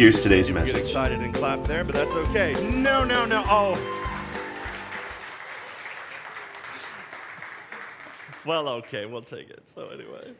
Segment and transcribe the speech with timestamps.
[0.00, 0.78] Here's today's Get message.
[0.78, 2.54] excited and clap there, but that's okay.
[2.74, 3.44] No, no, no.
[3.46, 3.76] Oh.
[8.46, 9.62] Well, okay, we'll take it.
[9.74, 10.32] So, anyway.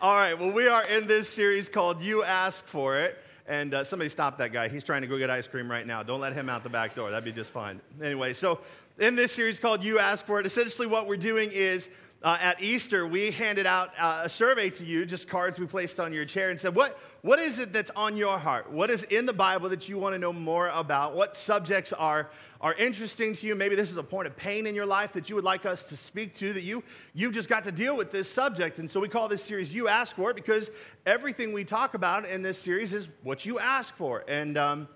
[0.00, 3.18] All right, well, we are in this series called You Ask For It.
[3.46, 4.68] And uh, somebody stop that guy.
[4.68, 6.02] He's trying to go get ice cream right now.
[6.02, 7.10] Don't let him out the back door.
[7.10, 7.82] That'd be just fine.
[8.02, 8.60] Anyway, so
[8.98, 11.90] in this series called You Ask For It, essentially what we're doing is
[12.22, 16.00] uh, at Easter, we handed out uh, a survey to you, just cards we placed
[16.00, 18.70] on your chair, and said, what, what is it that's on your heart?
[18.70, 21.16] What is in the Bible that you want to know more about?
[21.16, 22.28] What subjects are,
[22.60, 23.54] are interesting to you?
[23.54, 25.84] Maybe this is a point of pain in your life that you would like us
[25.84, 26.84] to speak to, that you,
[27.14, 28.78] you've just got to deal with this subject.
[28.78, 30.68] And so we call this series You Ask For It because
[31.06, 34.22] everything we talk about in this series is what you ask for.
[34.28, 34.86] And um,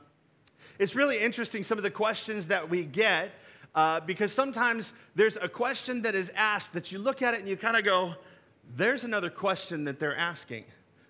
[0.79, 3.31] it's really interesting, some of the questions that we get
[3.75, 7.49] uh, because sometimes there's a question that is asked that you look at it and
[7.49, 8.15] you kind of go,
[8.77, 10.67] there's another question that they're asking.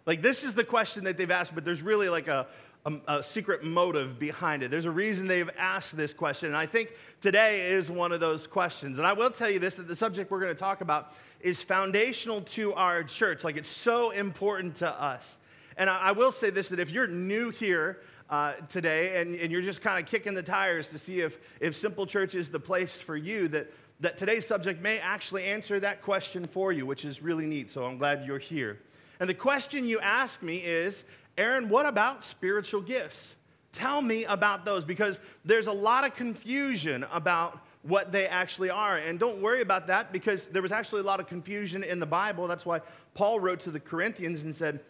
[0.08, 2.46] Like, this is the question that they've asked, but there's really like a,
[2.86, 4.70] a, a, secret motive behind it.
[4.70, 6.48] There's a reason they've asked this question.
[6.48, 8.96] And I think today is one of those questions.
[8.96, 11.60] And I will tell you this that the subject we're going to talk about is
[11.60, 13.44] foundational to our church.
[13.44, 15.36] Like, it's so important to us.
[15.76, 17.98] And I, I will say this that if you're new here,
[18.30, 21.76] uh, today and, and you're just kind of kicking the tires to see if, if
[21.76, 26.00] Simple Church is the place for you, that, that today's subject may actually answer that
[26.00, 27.70] question for you, which is really neat.
[27.70, 28.78] So I'm glad you're here.
[29.20, 31.04] And the question you ask me is
[31.36, 33.34] Aaron, what about spiritual gifts?
[33.72, 38.96] Tell me about those because there's a lot of confusion about what they actually are.
[38.96, 42.06] And don't worry about that because there was actually a lot of confusion in the
[42.06, 42.48] Bible.
[42.48, 42.80] That's why
[43.14, 44.80] Paul wrote to the Corinthians and said,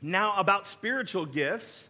[0.00, 1.88] Now about spiritual gifts,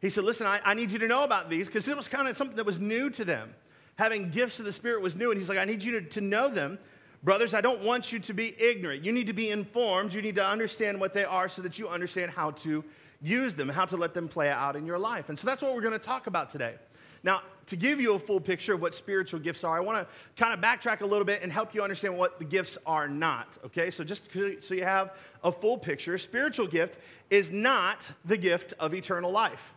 [0.00, 2.26] he said, Listen, I, I need you to know about these because it was kind
[2.26, 3.54] of something that was new to them.
[3.96, 5.30] Having gifts of the Spirit was new.
[5.30, 6.78] And he's like, I need you to, to know them.
[7.22, 9.04] Brothers, I don't want you to be ignorant.
[9.04, 10.12] You need to be informed.
[10.12, 12.82] You need to understand what they are so that you understand how to
[13.20, 15.28] use them, how to let them play out in your life.
[15.28, 16.74] And so that's what we're going to talk about today.
[17.22, 20.12] Now, to give you a full picture of what spiritual gifts are, I want to
[20.36, 23.46] kind of backtrack a little bit and help you understand what the gifts are not.
[23.66, 25.12] Okay, so just so you have
[25.44, 26.98] a full picture, spiritual gift
[27.30, 29.72] is not the gift of eternal life.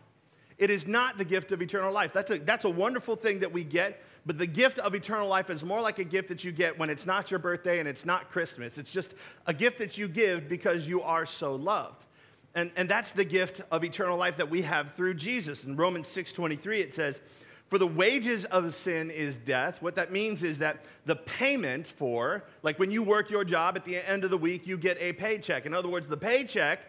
[0.58, 2.12] It is not the gift of eternal life.
[2.12, 5.50] That's a, that's a wonderful thing that we get, but the gift of eternal life
[5.50, 8.04] is more like a gift that you get when it's not your birthday and it's
[8.04, 8.76] not Christmas.
[8.76, 9.14] It's just
[9.46, 12.04] a gift that you give because you are so loved.
[12.56, 15.64] And, and that's the gift of eternal life that we have through Jesus.
[15.64, 17.20] In Romans 6.23, it says,
[17.68, 19.80] for the wages of sin is death.
[19.80, 23.84] What that means is that the payment for, like when you work your job at
[23.84, 25.66] the end of the week, you get a paycheck.
[25.66, 26.80] In other words, the paycheck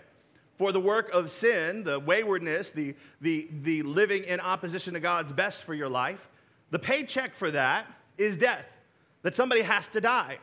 [0.57, 5.31] for the work of sin, the waywardness, the, the, the living in opposition to God's
[5.31, 6.27] best for your life,
[6.71, 8.65] the paycheck for that is death,
[9.23, 10.37] that somebody has to die.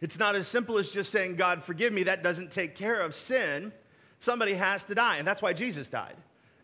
[0.00, 2.04] It's not as simple as just saying, God, forgive me.
[2.04, 3.72] That doesn't take care of sin.
[4.20, 5.16] Somebody has to die.
[5.16, 6.16] And that's why Jesus died.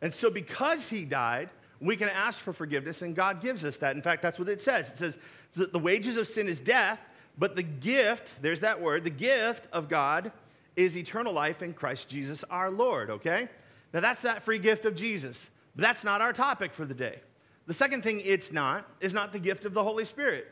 [0.03, 1.51] And so, because he died,
[1.81, 3.97] we can ask for forgiveness, and God gives us that.
[3.97, 4.89] In fact, that's what it says.
[4.91, 5.17] It says
[5.57, 7.01] that the wages of sin is death,
[7.39, 10.31] but the gift, there's that word, the gift of God
[10.77, 13.49] is eternal life in Christ Jesus our Lord, okay?
[13.93, 15.51] Now that's that free gift of Jesus.
[15.77, 17.21] But that's not our topic for the day.
[17.67, 20.47] The second thing it's not is not the gift of the Holy Spirit.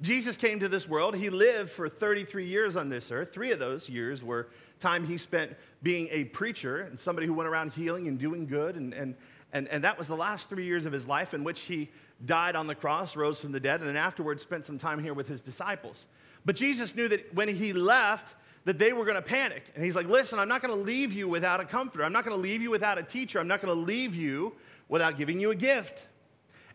[0.00, 1.14] Jesus came to this world.
[1.14, 3.32] He lived for 33 years on this earth.
[3.32, 4.48] Three of those years were
[4.80, 8.76] time he spent being a preacher and somebody who went around healing and doing good.
[8.76, 9.14] And, and,
[9.52, 11.88] and, and that was the last three years of his life in which he
[12.26, 15.14] died on the cross, rose from the dead, and then afterwards spent some time here
[15.14, 16.06] with his disciples.
[16.44, 19.62] But Jesus knew that when he left, that they were going to panic.
[19.74, 22.04] And he's like, Listen, I'm not going to leave you without a comforter.
[22.04, 23.38] I'm not going to leave you without a teacher.
[23.38, 24.54] I'm not going to leave you
[24.88, 26.06] without giving you a gift.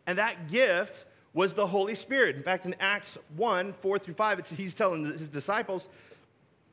[0.09, 2.35] And that gift was the Holy Spirit.
[2.35, 5.87] In fact, in Acts 1 4 through 5, he's telling his disciples,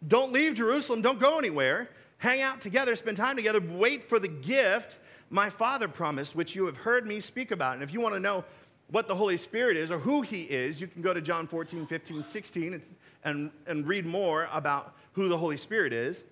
[0.08, 1.90] Don't leave Jerusalem, don't go anywhere.
[2.16, 6.64] Hang out together, spend time together, wait for the gift my Father promised, which you
[6.64, 7.74] have heard me speak about.
[7.74, 8.42] And if you want to know
[8.90, 11.86] what the Holy Spirit is or who he is, you can go to John 14,
[11.86, 12.82] 15, 16
[13.24, 16.24] and, and read more about who the Holy Spirit is.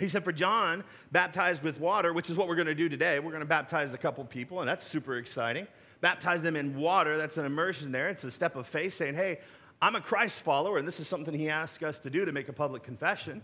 [0.00, 0.82] He said, For John,
[1.12, 3.20] baptized with water, which is what we're going to do today.
[3.20, 5.68] We're going to baptize a couple people, and that's super exciting.
[6.04, 8.10] Baptize them in water, that's an immersion there.
[8.10, 9.38] It's a step of faith saying, Hey,
[9.80, 12.50] I'm a Christ follower, and this is something he asked us to do to make
[12.50, 13.40] a public confession.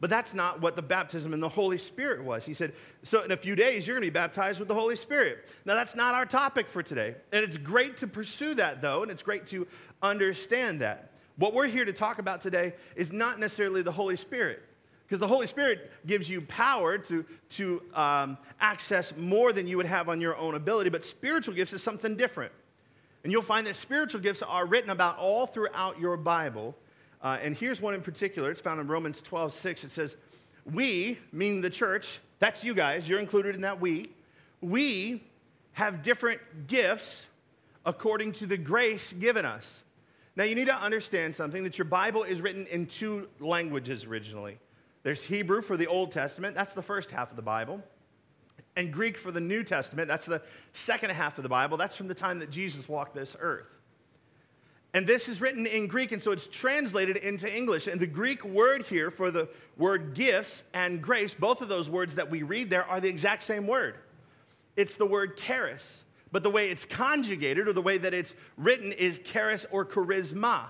[0.00, 2.46] But that's not what the baptism in the Holy Spirit was.
[2.46, 2.72] He said,
[3.02, 5.50] So in a few days, you're going to be baptized with the Holy Spirit.
[5.66, 7.14] Now, that's not our topic for today.
[7.30, 9.66] And it's great to pursue that, though, and it's great to
[10.02, 11.10] understand that.
[11.36, 14.62] What we're here to talk about today is not necessarily the Holy Spirit,
[15.08, 19.86] because the Holy Spirit gives you power to, to um, access more than you would
[19.86, 22.52] have on your own ability, but spiritual gifts is something different.
[23.24, 26.76] And you'll find that spiritual gifts are written about all throughout your Bible.
[27.22, 28.50] Uh, and here's one in particular.
[28.50, 29.84] It's found in Romans 12, 6.
[29.84, 30.16] It says,
[30.66, 34.10] We, meaning the church, that's you guys, you're included in that we,
[34.60, 35.22] we
[35.72, 37.26] have different gifts
[37.86, 39.82] according to the grace given us.
[40.36, 44.58] Now, you need to understand something that your Bible is written in two languages originally.
[45.08, 47.80] There's Hebrew for the Old Testament, that's the first half of the Bible,
[48.76, 50.42] and Greek for the New Testament, that's the
[50.74, 51.78] second half of the Bible.
[51.78, 53.64] That's from the time that Jesus walked this earth.
[54.92, 57.86] And this is written in Greek, and so it's translated into English.
[57.86, 62.14] And the Greek word here for the word gifts and grace, both of those words
[62.16, 63.94] that we read there are the exact same word.
[64.76, 66.02] It's the word charis,
[66.32, 70.66] but the way it's conjugated or the way that it's written is charis or charisma.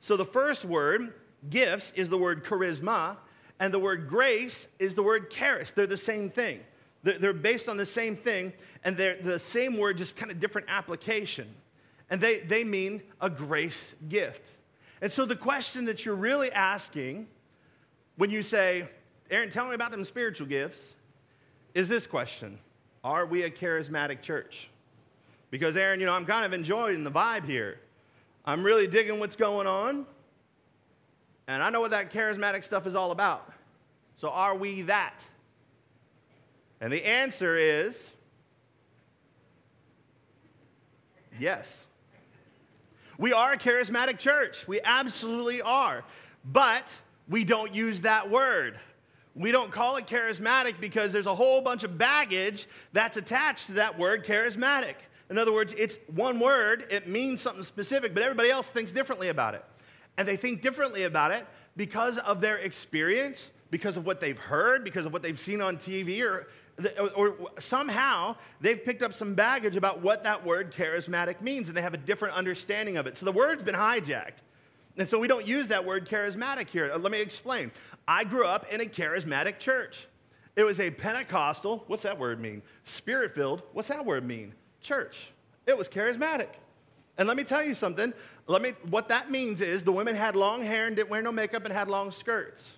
[0.00, 1.12] So the first word,
[1.50, 3.18] gifts, is the word charisma,
[3.62, 5.70] and the word grace is the word charis.
[5.70, 6.60] They're the same thing.
[7.02, 8.52] They're based on the same thing,
[8.84, 11.48] and they're the same word, just kind of different application
[12.12, 14.50] and they, they mean a grace gift.
[15.00, 17.26] And so the question that you're really asking
[18.16, 18.86] when you say,
[19.30, 20.92] Aaron, tell me about them spiritual gifts,
[21.74, 22.58] is this question
[23.02, 24.68] Are we a charismatic church?
[25.50, 27.80] Because, Aaron, you know, I'm kind of enjoying the vibe here.
[28.44, 30.04] I'm really digging what's going on,
[31.48, 33.50] and I know what that charismatic stuff is all about.
[34.16, 35.14] So, are we that?
[36.80, 38.10] And the answer is
[41.38, 41.86] yes.
[43.18, 44.66] We are a charismatic church.
[44.66, 46.02] We absolutely are.
[46.44, 46.84] But
[47.28, 48.78] we don't use that word.
[49.34, 53.72] We don't call it charismatic because there's a whole bunch of baggage that's attached to
[53.74, 54.94] that word charismatic.
[55.30, 59.28] In other words, it's one word, it means something specific, but everybody else thinks differently
[59.28, 59.64] about it.
[60.16, 64.84] And they think differently about it because of their experience, because of what they've heard,
[64.84, 66.48] because of what they've seen on TV, or
[67.16, 71.82] or somehow they've picked up some baggage about what that word charismatic means and they
[71.82, 73.16] have a different understanding of it.
[73.18, 74.40] So the word's been hijacked.
[74.96, 76.92] And so we don't use that word charismatic here.
[76.92, 77.70] Uh, let me explain.
[78.06, 80.06] I grew up in a charismatic church.
[80.54, 82.62] It was a Pentecostal, what's that word mean?
[82.84, 84.54] Spirit filled, what's that word mean?
[84.82, 85.28] Church.
[85.66, 86.48] It was charismatic.
[87.18, 88.12] And let me tell you something.
[88.46, 91.32] Let me what that means is the women had long hair and didn't wear no
[91.32, 92.72] makeup and had long skirts.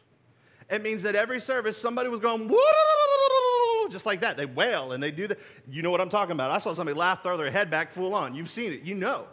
[0.70, 2.48] It means that every service somebody was going
[3.90, 4.36] just like that.
[4.36, 5.38] They wail and they do that.
[5.70, 6.50] You know what I'm talking about.
[6.50, 8.34] I saw somebody laugh, throw their head back full on.
[8.34, 9.26] You've seen it, you know.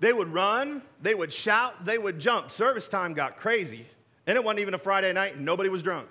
[0.00, 2.50] They would run, they would shout, they would jump.
[2.50, 3.86] Service time got crazy.
[4.26, 6.08] And it wasn't even a Friday night and nobody was drunk.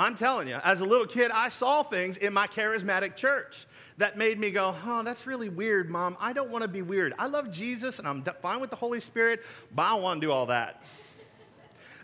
[0.00, 3.66] I'm telling you, as a little kid, I saw things in my charismatic church
[3.98, 6.16] that made me go, huh, that's really weird, Mom.
[6.18, 7.12] I don't want to be weird.
[7.18, 9.42] I love Jesus and I'm fine with the Holy Spirit,
[9.74, 10.82] but I don't want to do all that.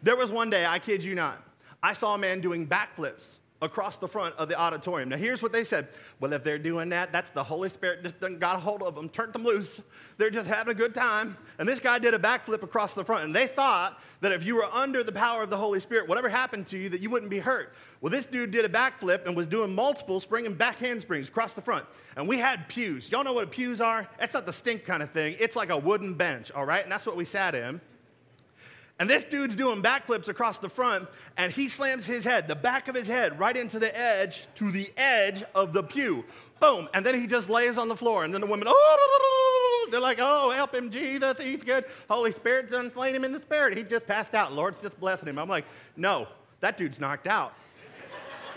[0.02, 1.42] There was one day, I kid you not,
[1.82, 5.08] I saw a man doing backflips across the front of the auditorium.
[5.08, 5.88] Now, here's what they said.
[6.20, 8.94] Well, if they're doing that, that's the Holy Spirit just done got a hold of
[8.94, 9.80] them, turned them loose.
[10.18, 11.36] They're just having a good time.
[11.58, 13.24] And this guy did a backflip across the front.
[13.24, 16.28] And they thought that if you were under the power of the Holy Spirit, whatever
[16.28, 17.72] happened to you, that you wouldn't be hurt.
[18.02, 21.54] Well, this dude did a backflip and was doing multiple spring and back handsprings across
[21.54, 21.86] the front.
[22.16, 23.10] And we had pews.
[23.10, 24.06] Y'all know what pews are?
[24.20, 25.34] That's not the stink kind of thing.
[25.40, 26.82] It's like a wooden bench, all right?
[26.82, 27.80] And that's what we sat in.
[28.98, 32.88] And this dude's doing backflips across the front, and he slams his head, the back
[32.88, 36.24] of his head, right into the edge, to the edge of the pew.
[36.60, 36.88] Boom.
[36.94, 38.24] And then he just lays on the floor.
[38.24, 41.84] And then the women, oh, they're like, oh, help him, Jesus, he's good.
[42.08, 43.76] Holy Spirit's inflating him in the spirit.
[43.76, 44.54] He just passed out.
[44.54, 45.38] Lord's just blessing him.
[45.38, 46.26] I'm like, no,
[46.60, 47.52] that dude's knocked out.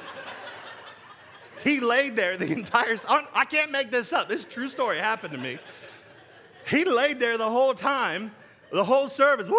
[1.66, 2.98] he laid there the entire,
[3.34, 4.30] I can't make this up.
[4.30, 5.60] This true story happened to me.
[6.66, 8.32] He laid there the whole time,
[8.72, 9.50] the whole service.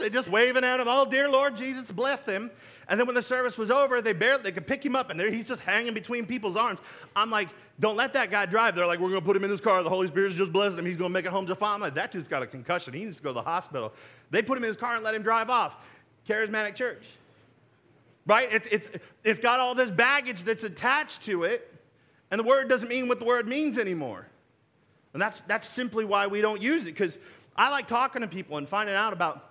[0.00, 2.50] They're just waving at him, oh, dear Lord Jesus, bless him.
[2.88, 5.20] And then when the service was over, they barely they could pick him up, and
[5.20, 6.80] there he's just hanging between people's arms.
[7.14, 8.74] I'm like, don't let that guy drive.
[8.74, 9.82] They're like, we're to put him in his car.
[9.84, 10.86] The Holy Spirit's just blessing him.
[10.86, 11.56] He's to make it home to.
[11.62, 12.92] I'm like, that dude's got a concussion.
[12.92, 13.92] He needs to go to the hospital.
[14.30, 15.74] They put him in his car and let him drive off.
[16.28, 17.04] Charismatic church.
[18.26, 18.52] Right?
[18.52, 18.88] It's, it's,
[19.24, 21.72] it's got all this baggage that's attached to it,
[22.30, 24.26] and the word doesn't mean what the word means anymore.
[25.12, 27.18] And that's, that's simply why we don't use it, because
[27.56, 29.49] I like talking to people and finding out about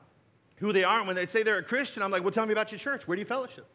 [0.59, 0.99] who they are.
[0.99, 3.07] And when they say they're a Christian, I'm like, well, tell me about your church.
[3.07, 3.65] Where do you fellowship?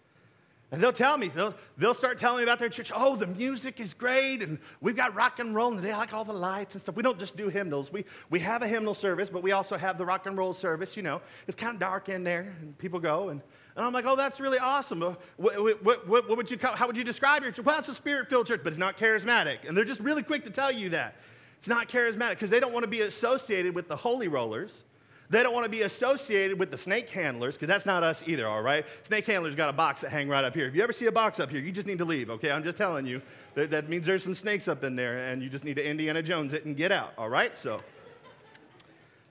[0.72, 2.90] And they'll tell me, they'll, they'll start telling me about their church.
[2.92, 6.24] Oh, the music is great, and we've got rock and roll, and they like all
[6.24, 6.96] the lights and stuff.
[6.96, 7.92] We don't just do hymnals.
[7.92, 10.96] We, we have a hymnal service, but we also have the rock and roll service.
[10.96, 13.28] You know, it's kind of dark in there, and people go.
[13.28, 13.40] And,
[13.76, 15.00] and I'm like, oh, that's really awesome.
[15.00, 17.64] What, what, what, what would you, how would you describe your church?
[17.64, 19.68] Well, it's a spirit filled church, but it's not charismatic.
[19.68, 21.16] And they're just really quick to tell you that.
[21.58, 24.82] It's not charismatic because they don't want to be associated with the holy rollers
[25.30, 28.46] they don't want to be associated with the snake handlers, because that's not us either,
[28.46, 28.84] all right?
[29.04, 30.66] Snake handlers got a box that hang right up here.
[30.66, 32.50] If you ever see a box up here, you just need to leave, okay?
[32.50, 33.22] I'm just telling you.
[33.54, 36.22] That, that means there's some snakes up in there, and you just need to Indiana
[36.22, 37.56] Jones it and get out, all right?
[37.56, 37.80] So,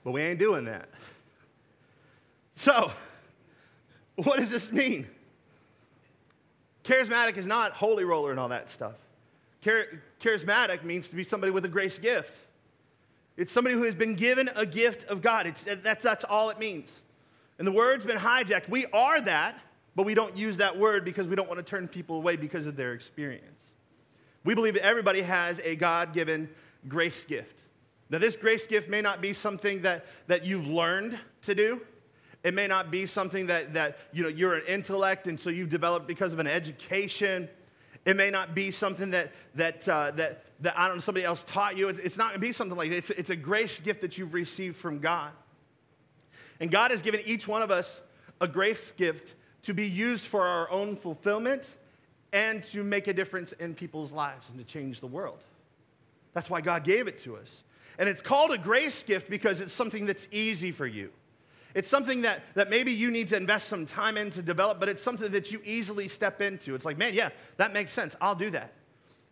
[0.02, 0.88] but we ain't doing that.
[2.56, 2.92] So,
[4.16, 5.06] what does this mean?
[6.84, 8.94] Charismatic is not holy roller and all that stuff.
[9.62, 12.32] Char- charismatic means to be somebody with a grace gift.
[13.36, 15.46] It's somebody who has been given a gift of God.
[15.46, 16.92] It's, that's, that's all it means.
[17.58, 18.68] And the word's been hijacked.
[18.68, 19.58] We are that,
[19.96, 22.66] but we don't use that word because we don't want to turn people away because
[22.66, 23.62] of their experience.
[24.44, 26.48] We believe that everybody has a God given
[26.88, 27.62] grace gift.
[28.10, 31.80] Now, this grace gift may not be something that, that you've learned to do.
[32.44, 35.70] It may not be something that, that you know, you're an intellect and so you've
[35.70, 37.48] developed because of an education.
[38.04, 41.42] It may not be something that, that, uh, that, that I don't know, somebody else
[41.46, 41.88] taught you.
[41.88, 42.96] It's, it's not going to be something like that.
[42.96, 45.30] It's, it's a grace gift that you've received from God.
[46.60, 48.00] And God has given each one of us
[48.40, 51.64] a grace gift to be used for our own fulfillment
[52.32, 55.38] and to make a difference in people's lives and to change the world.
[56.34, 57.62] That's why God gave it to us.
[57.98, 61.10] And it's called a grace gift because it's something that's easy for you.
[61.74, 64.88] It's something that, that maybe you need to invest some time in to develop, but
[64.88, 66.74] it's something that you easily step into.
[66.74, 68.14] It's like, man, yeah, that makes sense.
[68.20, 68.72] I'll do that.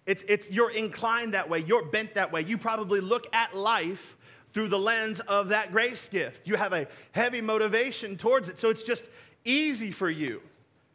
[0.07, 2.43] It's, it's you're inclined that way, you're bent that way.
[2.43, 4.17] You probably look at life
[4.53, 6.41] through the lens of that grace gift.
[6.45, 8.61] You have a heavy motivation towards it.
[8.61, 9.05] So it's just
[9.45, 10.43] easy for you.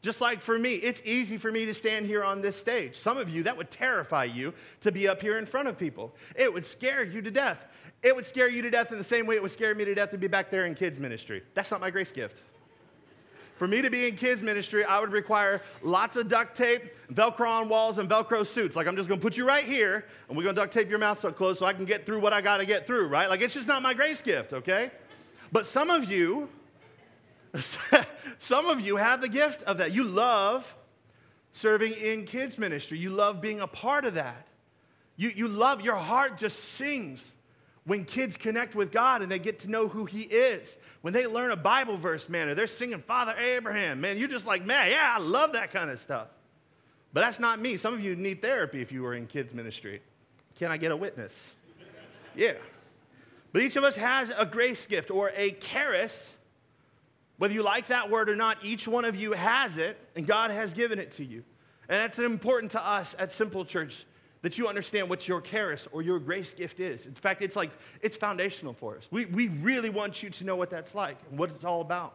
[0.02, 2.98] Just like for me, it's easy for me to stand here on this stage.
[2.98, 6.14] Some of you, that would terrify you to be up here in front of people.
[6.36, 7.60] It would scare you to death.
[8.04, 9.96] It would scare you to death in the same way it would scare me to
[9.96, 11.44] death to be back there in kids' ministry.
[11.56, 12.44] That's not my grace gift.
[13.58, 17.50] For me to be in kids' ministry, I would require lots of duct tape, Velcro
[17.50, 18.76] on walls, and Velcro suits.
[18.76, 21.20] Like, I'm just gonna put you right here, and we're gonna duct tape your mouth
[21.20, 23.28] so closed so I can get through what I gotta get through, right?
[23.28, 24.92] Like, it's just not my grace gift, okay?
[25.52, 26.50] But some of you,
[28.40, 29.92] some of you have the gift of that.
[29.92, 30.74] You love
[31.52, 34.48] serving in kids' ministry, you love being a part of that.
[35.16, 37.34] You, you love, your heart just sings
[37.86, 41.26] when kids connect with God and they get to know who He is, when they
[41.26, 44.92] learn a Bible verse, man, or they're singing Father Abraham, man, you're just like, man,
[44.92, 46.28] yeah, I love that kind of stuff.
[47.14, 47.78] But that's not me.
[47.78, 50.02] Some of you need therapy if you were in kids' ministry.
[50.60, 51.52] Can I get a witness?
[52.36, 52.54] Yeah.
[53.52, 56.36] But each of us has a grace gift or a charis.
[57.38, 60.52] Whether you like that word or not, each one of you has it, and God
[60.52, 61.44] has given it to you.
[61.90, 64.06] And that's important to us at Simple Church
[64.42, 67.06] that you understand what your charis or your grace gift is.
[67.06, 69.08] In fact, it's like, it's foundational for us.
[69.12, 72.14] We, we really want you to know what that's like and what it's all about.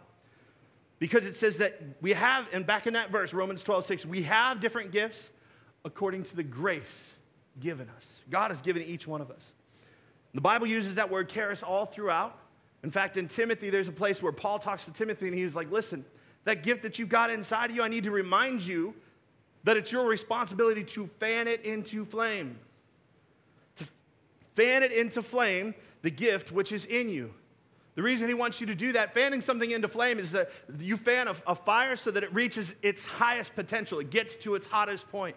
[0.98, 4.22] Because it says that we have, and back in that verse, Romans 12, 6, we
[4.22, 5.30] have different gifts
[5.84, 7.14] according to the grace
[7.60, 8.06] given us.
[8.30, 9.52] God has given each one of us.
[10.34, 12.38] The Bible uses that word charis all throughout.
[12.82, 15.70] In fact, in Timothy, there's a place where Paul talks to Timothy and he's like,
[15.70, 16.04] listen,
[16.44, 18.94] that gift that you've got inside of you, I need to remind you
[19.64, 22.58] that it's your responsibility to fan it into flame.
[23.76, 23.84] To
[24.56, 27.32] fan it into flame, the gift which is in you.
[27.94, 30.96] The reason he wants you to do that, fanning something into flame, is that you
[30.96, 34.66] fan a, a, fire so that it reaches its highest potential, it gets to its
[34.66, 35.36] hottest point.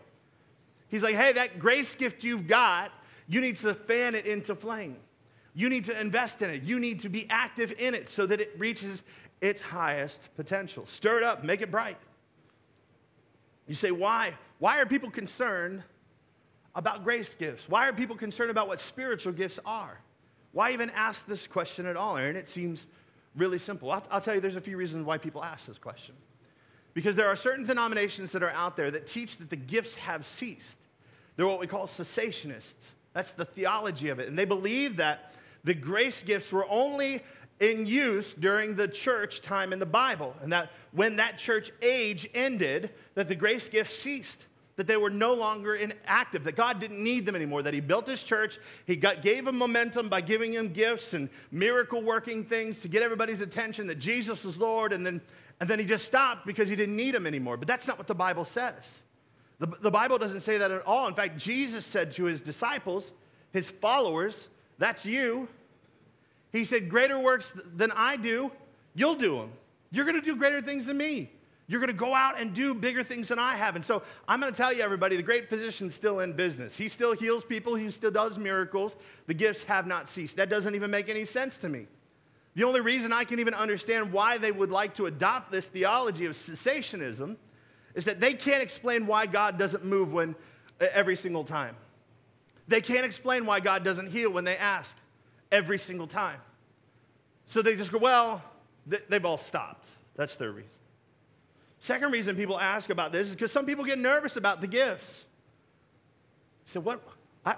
[0.87, 2.91] He's like, hey, that grace gift you've got,
[3.27, 4.97] you need to fan it into flame.
[5.55, 6.63] You need to invest in it.
[6.63, 9.03] You need to be active in it so that it reaches
[9.41, 10.85] its highest potential.
[10.85, 11.97] Stir it up, make it bright.
[13.67, 14.33] You say, why?
[14.59, 15.81] Why are people concerned
[16.75, 17.69] about grace gifts?
[17.69, 19.97] Why are people concerned about what spiritual gifts are?
[20.51, 22.35] Why even ask this question at all, Aaron?
[22.35, 22.85] It seems
[23.35, 23.91] really simple.
[23.91, 26.15] I'll, I'll, tell you there's a few reasons why people ask this question.
[26.93, 30.25] Because there are certain denominations that are out there that teach that the gifts have
[30.25, 30.77] ceased.
[31.35, 32.73] They're what we call cessationists.
[33.13, 34.27] That's the theology of it.
[34.27, 35.33] And they believe that
[35.65, 37.21] the grace gifts were only
[37.59, 42.29] in use during the church time in the Bible, and that when that church age
[42.33, 44.45] ended, that the grace gifts ceased,
[44.75, 48.07] that they were no longer inactive, that God didn't need them anymore, that He built
[48.07, 52.81] His church, He got, gave them momentum by giving them gifts and miracle working things
[52.81, 55.21] to get everybody's attention that Jesus was Lord, and then,
[55.61, 57.55] and then He just stopped because He didn't need them anymore.
[57.55, 58.83] But that's not what the Bible says.
[59.59, 61.07] The, the Bible doesn't say that at all.
[61.07, 63.13] In fact, Jesus said to His disciples,
[63.53, 65.47] His followers, that's you,
[66.51, 68.51] he said, Greater works than I do,
[68.93, 69.51] you'll do them.
[69.91, 71.29] You're going to do greater things than me.
[71.67, 73.75] You're going to go out and do bigger things than I have.
[73.75, 76.75] And so I'm going to tell you, everybody, the great physician's still in business.
[76.75, 78.95] He still heals people, he still does miracles.
[79.25, 80.35] The gifts have not ceased.
[80.35, 81.87] That doesn't even make any sense to me.
[82.53, 86.25] The only reason I can even understand why they would like to adopt this theology
[86.25, 87.35] of cessationism
[87.95, 90.35] is that they can't explain why God doesn't move when
[90.79, 91.75] every single time.
[92.67, 94.95] They can't explain why God doesn't heal when they ask
[95.51, 96.39] every single time.
[97.45, 98.41] So they just go, well,
[98.87, 99.87] they've all stopped.
[100.15, 100.71] That's their reason.
[101.79, 105.23] Second reason people ask about this is because some people get nervous about the gifts.
[106.65, 107.01] So what?
[107.45, 107.55] I,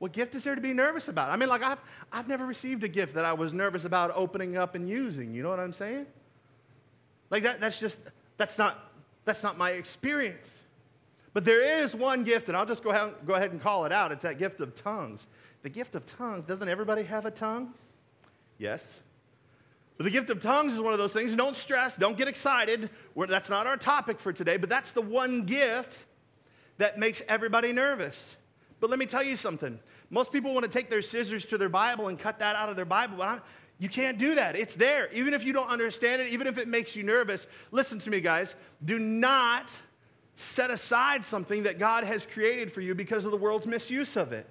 [0.00, 1.30] what gift is there to be nervous about?
[1.30, 1.78] I mean, like I've,
[2.12, 5.32] I've never received a gift that I was nervous about opening up and using.
[5.34, 6.06] You know what I'm saying?
[7.30, 8.00] Like that, that's just,
[8.36, 8.90] that's not,
[9.24, 10.48] that's not my experience.
[11.34, 13.92] But there is one gift, and I'll just go ahead, go ahead and call it
[13.92, 14.12] out.
[14.12, 15.26] It's that gift of tongues.
[15.62, 17.74] The gift of tongues, doesn't everybody have a tongue?
[18.58, 19.00] Yes.
[19.96, 21.34] But the gift of tongues is one of those things.
[21.34, 22.88] Don't stress, don't get excited.
[23.14, 25.96] We're, that's not our topic for today, but that's the one gift
[26.78, 28.36] that makes everybody nervous.
[28.80, 29.78] But let me tell you something.
[30.10, 32.76] Most people want to take their scissors to their Bible and cut that out of
[32.76, 33.42] their Bible, but I'm,
[33.80, 34.56] you can't do that.
[34.56, 35.12] It's there.
[35.12, 38.20] Even if you don't understand it, even if it makes you nervous, listen to me,
[38.20, 38.54] guys.
[38.84, 39.70] Do not
[40.40, 44.32] set aside something that God has created for you because of the world's misuse of
[44.32, 44.46] it.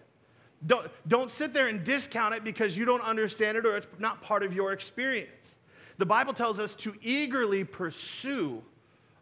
[0.66, 4.22] Don't, don't sit there and discount it because you don't understand it or it's not
[4.22, 5.30] part of your experience.
[5.98, 8.62] The Bible tells us to eagerly pursue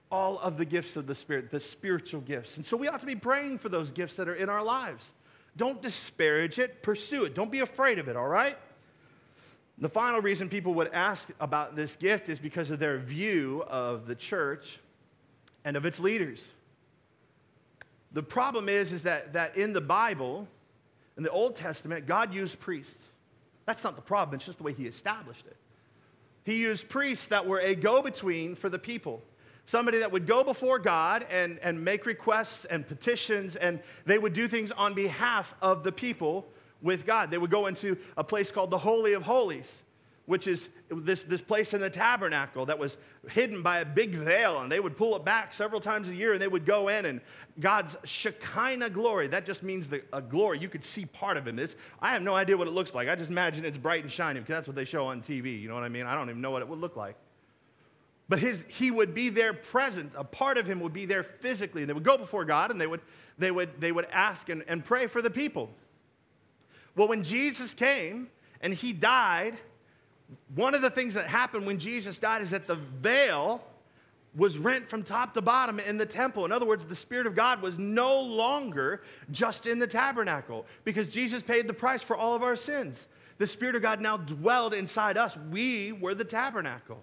[0.09, 2.57] all of the gifts of the Spirit, the spiritual gifts.
[2.57, 5.11] And so we ought to be praying for those gifts that are in our lives.
[5.57, 7.35] Don't disparage it, pursue it.
[7.35, 8.57] Don't be afraid of it, all right?
[9.77, 14.07] The final reason people would ask about this gift is because of their view of
[14.07, 14.79] the church
[15.65, 16.47] and of its leaders.
[18.15, 20.47] The problem is, is that, that in the Bible,
[21.17, 23.09] in the Old Testament, God used priests.
[23.67, 25.57] That's not the problem, it's just the way He established it.
[26.43, 29.21] He used priests that were a go between for the people
[29.65, 34.33] somebody that would go before God and, and make requests and petitions, and they would
[34.33, 36.45] do things on behalf of the people
[36.81, 37.31] with God.
[37.31, 39.81] They would go into a place called the Holy of Holies,
[40.25, 42.97] which is this, this place in the tabernacle that was
[43.29, 46.33] hidden by a big veil, and they would pull it back several times a year,
[46.33, 47.21] and they would go in, and
[47.59, 50.59] God's Shekinah glory, that just means the, a glory.
[50.59, 51.59] You could see part of Him.
[51.59, 53.07] It's, I have no idea what it looks like.
[53.07, 55.61] I just imagine it's bright and shiny because that's what they show on TV.
[55.61, 56.05] You know what I mean?
[56.05, 57.15] I don't even know what it would look like.
[58.27, 60.11] But his, he would be there present.
[60.15, 61.83] A part of him would be there physically.
[61.83, 63.01] And they would go before God and they would,
[63.37, 65.69] they would, they would ask and, and pray for the people.
[66.95, 68.29] Well, when Jesus came
[68.61, 69.59] and he died,
[70.55, 73.61] one of the things that happened when Jesus died is that the veil
[74.35, 76.45] was rent from top to bottom in the temple.
[76.45, 81.07] In other words, the Spirit of God was no longer just in the tabernacle because
[81.09, 83.07] Jesus paid the price for all of our sins.
[83.37, 85.37] The Spirit of God now dwelled inside us.
[85.51, 87.01] We were the tabernacle.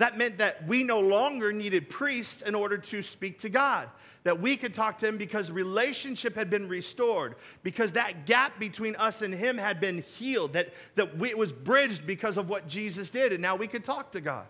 [0.00, 3.86] That meant that we no longer needed priests in order to speak to God,
[4.24, 8.96] that we could talk to Him because relationship had been restored, because that gap between
[8.96, 12.66] us and Him had been healed, that, that we, it was bridged because of what
[12.66, 14.46] Jesus did, and now we could talk to God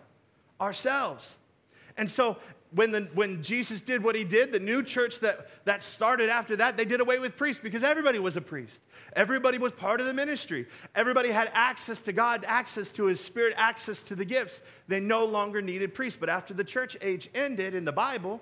[0.61, 1.35] ourselves.
[1.97, 2.37] And so
[2.73, 6.55] when, the, when Jesus did what he did, the new church that, that started after
[6.55, 8.79] that, they did away with priests because everybody was a priest.
[9.13, 10.67] Everybody was part of the ministry.
[10.95, 14.61] Everybody had access to God, access to his spirit, access to the gifts.
[14.87, 16.17] They no longer needed priests.
[16.17, 18.39] But after the church age ended in the Bible,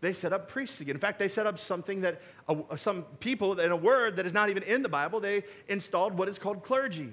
[0.00, 0.94] they set up priests again.
[0.94, 4.32] In fact, they set up something that uh, some people, in a word that is
[4.32, 7.12] not even in the Bible, they installed what is called clergy.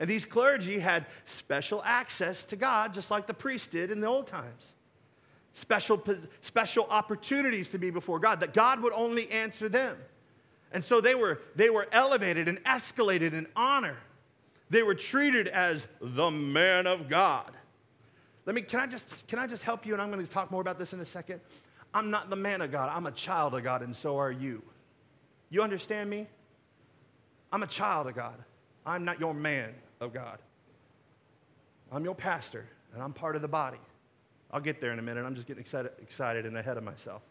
[0.00, 4.08] And these clergy had special access to God, just like the priests did in the
[4.08, 4.74] old times
[5.54, 6.02] special,
[6.40, 9.96] special opportunities to be before God, that God would only answer them.
[10.72, 13.96] And so they were, they were elevated and escalated in honor.
[14.70, 17.52] They were treated as the man of God.
[18.44, 19.92] Let me, can I just, can I just help you?
[19.92, 21.40] And I'm going to talk more about this in a second.
[21.94, 22.90] I'm not the man of God.
[22.92, 24.62] I'm a child of God, and so are you.
[25.48, 26.26] You understand me?
[27.52, 28.34] I'm a child of God.
[28.84, 30.38] I'm not your man of God.
[31.92, 33.78] I'm your pastor, and I'm part of the body.
[34.54, 35.26] I'll get there in a minute.
[35.26, 37.22] I'm just getting excited, excited and ahead of myself.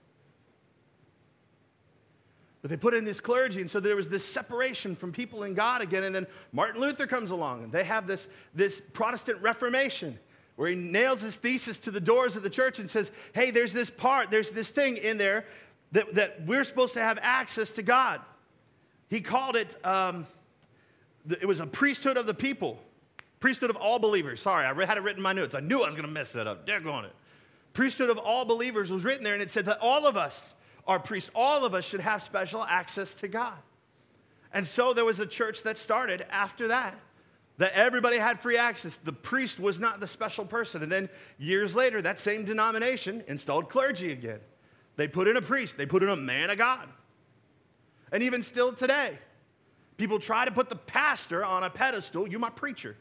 [2.62, 5.55] But they put in this clergy, and so there was this separation from people and
[5.55, 6.03] God again.
[6.03, 10.19] And then Martin Luther comes along, and they have this, this Protestant Reformation
[10.57, 13.71] where he nails his thesis to the doors of the church and says, Hey, there's
[13.71, 15.45] this part, there's this thing in there
[15.93, 18.19] that, that we're supposed to have access to God.
[19.09, 20.27] He called it, um,
[21.29, 22.79] it was a priesthood of the people
[23.43, 24.39] priesthood of all believers.
[24.39, 25.53] Sorry, I had it written in my notes.
[25.53, 26.65] I knew I was going to mess that up.
[26.69, 27.12] on it.
[27.73, 30.53] Priesthood of all believers was written there, and it said that all of us
[30.88, 31.29] are priests.
[31.36, 33.58] All of us should have special access to God.
[34.53, 36.97] And so there was a church that started after that
[37.58, 38.95] that everybody had free access.
[38.95, 40.82] The priest was not the special person.
[40.82, 44.39] And then years later, that same denomination installed clergy again.
[44.95, 46.88] They put in a priest, they put in a man of God.
[48.13, 49.19] And even still today,
[49.97, 52.25] people try to put the pastor on a pedestal.
[52.25, 52.95] You're my preacher,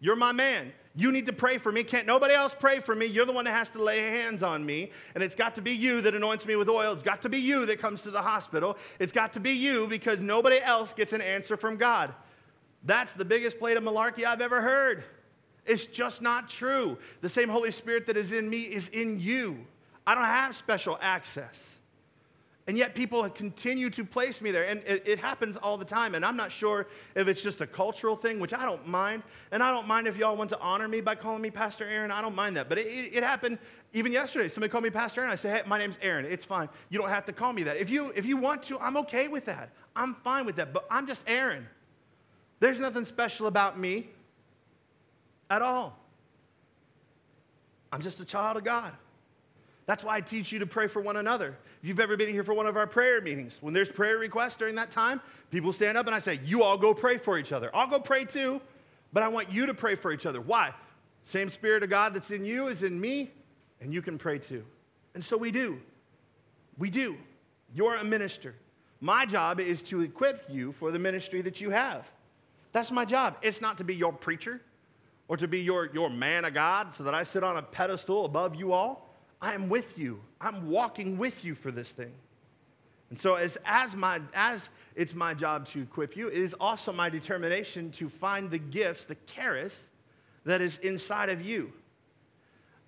[0.00, 0.72] you're my man.
[0.96, 1.84] You need to pray for me.
[1.84, 3.06] Can't nobody else pray for me?
[3.06, 4.90] You're the one that has to lay hands on me.
[5.14, 6.92] And it's got to be you that anoints me with oil.
[6.92, 8.76] It's got to be you that comes to the hospital.
[8.98, 12.12] It's got to be you because nobody else gets an answer from God.
[12.84, 15.04] That's the biggest plate of malarkey I've ever heard.
[15.66, 16.98] It's just not true.
[17.20, 19.64] The same Holy Spirit that is in me is in you.
[20.06, 21.60] I don't have special access.
[22.70, 24.62] And yet people continue to place me there.
[24.62, 26.14] And it, it, happens all the time.
[26.14, 29.24] And I'm not sure if it's just a cultural thing, which I don't mind.
[29.50, 32.12] And I don't mind if y'all want to honor me by calling me Pastor Aaron.
[32.12, 32.68] I don't mind that.
[32.68, 33.58] But it, it, it happened
[33.92, 34.46] even yesterday.
[34.46, 35.32] Somebody called me Pastor Aaron.
[35.32, 36.24] I said, hey, my name's Aaron.
[36.24, 36.68] It's fine.
[36.90, 37.76] You don't have to call me that.
[37.76, 39.70] If you, if you want to, I'm okay with that.
[39.96, 40.72] I'm fine with that.
[40.72, 41.66] But I'm just Aaron.
[42.60, 44.10] There's nothing special about me
[45.50, 45.98] at all.
[47.90, 48.92] I'm just a child of God.
[49.90, 51.48] That's why I teach you to pray for one another.
[51.82, 54.54] If you've ever been here for one of our prayer meetings, when there's prayer requests
[54.54, 57.50] during that time, people stand up and I say, You all go pray for each
[57.50, 57.74] other.
[57.74, 58.60] I'll go pray too,
[59.12, 60.40] but I want you to pray for each other.
[60.40, 60.72] Why?
[61.24, 63.32] Same Spirit of God that's in you is in me,
[63.80, 64.64] and you can pray too.
[65.14, 65.80] And so we do.
[66.78, 67.16] We do.
[67.74, 68.54] You're a minister.
[69.00, 72.08] My job is to equip you for the ministry that you have.
[72.70, 73.38] That's my job.
[73.42, 74.60] It's not to be your preacher
[75.26, 78.24] or to be your, your man of God so that I sit on a pedestal
[78.24, 79.09] above you all.
[79.42, 80.20] I am with you.
[80.40, 82.12] I'm walking with you for this thing.
[83.10, 86.92] And so, as, as, my, as it's my job to equip you, it is also
[86.92, 89.88] my determination to find the gifts, the charis,
[90.44, 91.72] that is inside of you.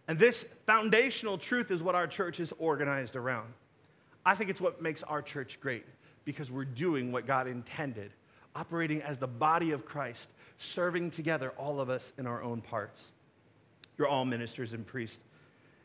[0.09, 3.53] And this foundational truth is what our church is organized around.
[4.25, 5.85] I think it's what makes our church great
[6.25, 8.13] because we're doing what God intended
[8.55, 13.05] operating as the body of Christ, serving together, all of us in our own parts.
[13.99, 15.19] You're all ministers and priests.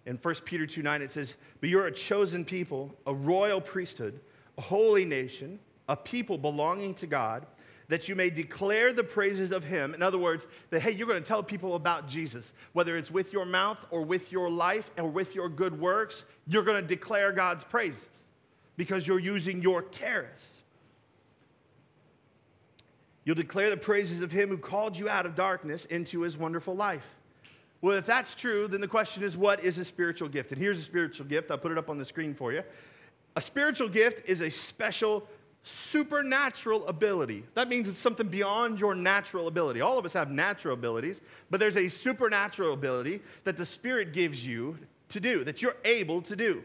[0.07, 4.19] In 1 Peter 2 9, it says, But you're a chosen people, a royal priesthood,
[4.57, 7.45] a holy nation, a people belonging to God,
[7.89, 9.93] that you may declare the praises of Him.
[9.93, 12.53] In other words, that, hey, you're going to tell people about Jesus.
[12.71, 16.63] Whether it's with your mouth or with your life or with your good works, you're
[16.63, 18.07] going to declare God's praises
[18.77, 20.61] because you're using your charis.
[23.25, 26.77] You'll declare the praises of him who called you out of darkness into his wonderful
[26.77, 27.03] life.
[27.81, 30.51] Well, if that's true, then the question is what is a spiritual gift?
[30.51, 31.51] And here's a spiritual gift.
[31.51, 32.63] I'll put it up on the screen for you.
[33.35, 35.27] A spiritual gift is a special
[35.63, 37.43] supernatural ability.
[37.53, 39.81] That means it's something beyond your natural ability.
[39.81, 44.45] All of us have natural abilities, but there's a supernatural ability that the Spirit gives
[44.45, 44.77] you
[45.09, 46.63] to do, that you're able to do.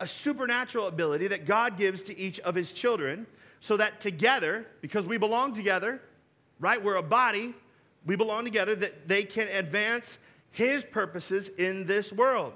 [0.00, 3.26] A supernatural ability that God gives to each of his children
[3.60, 6.00] so that together, because we belong together,
[6.58, 6.82] right?
[6.82, 7.54] We're a body,
[8.06, 10.18] we belong together, that they can advance
[10.50, 12.52] His purposes in this world.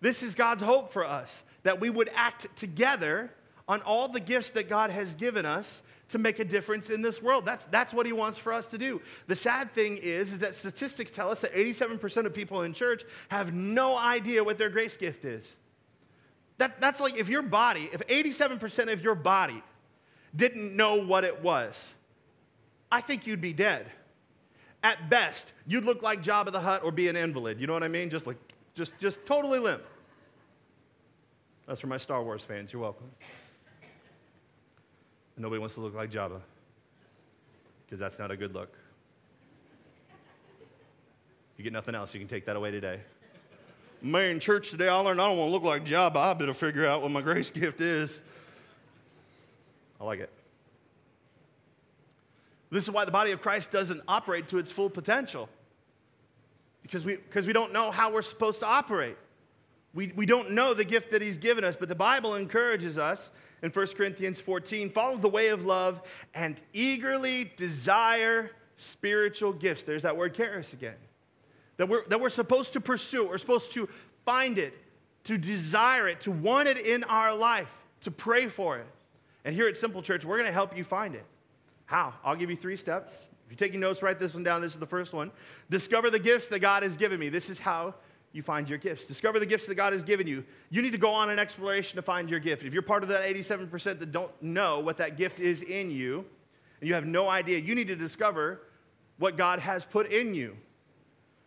[0.00, 3.30] This is God's hope for us, that we would act together
[3.68, 7.20] on all the gifts that God has given us to make a difference in this
[7.20, 7.44] world.
[7.44, 9.00] That's, that's what he wants for us to do.
[9.26, 13.02] The sad thing is, is that statistics tell us that 87% of people in church
[13.28, 15.56] have no idea what their grace gift is.
[16.58, 19.62] That, that's like if your body, if 87% of your body
[20.34, 21.92] didn't know what it was,
[22.90, 23.90] I think you'd be dead.
[24.86, 27.60] At best, you'd look like Jabba the Hutt or be an invalid.
[27.60, 28.08] You know what I mean?
[28.08, 28.36] Just like,
[28.76, 29.82] just, just totally limp.
[31.66, 32.72] That's for my Star Wars fans.
[32.72, 33.10] You're welcome.
[35.36, 36.40] Nobody wants to look like Jabba
[37.84, 38.78] because that's not a good look.
[41.56, 42.14] You get nothing else.
[42.14, 43.00] You can take that away today.
[44.02, 46.16] Man, church today, I learned I don't want to look like Jabba.
[46.16, 48.20] I better figure out what my grace gift is.
[50.00, 50.30] I like it.
[52.70, 55.48] This is why the body of Christ doesn't operate to its full potential.
[56.82, 59.16] Because we, because we don't know how we're supposed to operate.
[59.94, 63.30] We, we don't know the gift that He's given us, but the Bible encourages us
[63.62, 66.02] in 1 Corinthians 14 follow the way of love
[66.34, 69.82] and eagerly desire spiritual gifts.
[69.82, 70.96] There's that word charis again.
[71.78, 73.88] That we're, that we're supposed to pursue we're supposed to
[74.24, 74.74] find it,
[75.24, 78.86] to desire it, to want it in our life, to pray for it.
[79.44, 81.24] And here at Simple Church, we're going to help you find it.
[81.86, 82.14] How?
[82.24, 83.12] I'll give you three steps.
[83.46, 84.60] If you're taking notes, write this one down.
[84.60, 85.30] This is the first one.
[85.70, 87.28] Discover the gifts that God has given me.
[87.28, 87.94] This is how
[88.32, 89.04] you find your gifts.
[89.04, 90.44] Discover the gifts that God has given you.
[90.68, 92.64] You need to go on an exploration to find your gift.
[92.64, 96.24] If you're part of that 87% that don't know what that gift is in you,
[96.80, 98.62] and you have no idea, you need to discover
[99.18, 100.56] what God has put in you.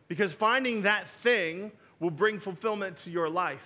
[0.08, 3.62] Because finding that thing will bring fulfillment to your life.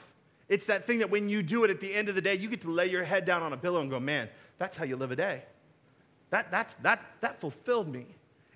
[0.50, 2.50] It's that thing that when you do it at the end of the day, you
[2.50, 4.98] get to lay your head down on a pillow and go, man, that's how you
[4.98, 5.44] live a day.
[6.34, 8.08] That, that's, that, that fulfilled me.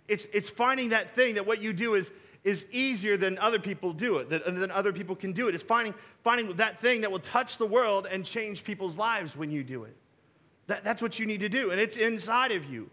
[0.08, 2.10] It's, it's finding that thing that what you do is,
[2.44, 5.54] is easier than other people do it, than, than other people can do it.
[5.54, 9.52] It's finding, finding that thing that will touch the world and change people's lives when
[9.52, 9.96] you do it.
[10.66, 12.90] That, that's what you need to do, and it's inside of you.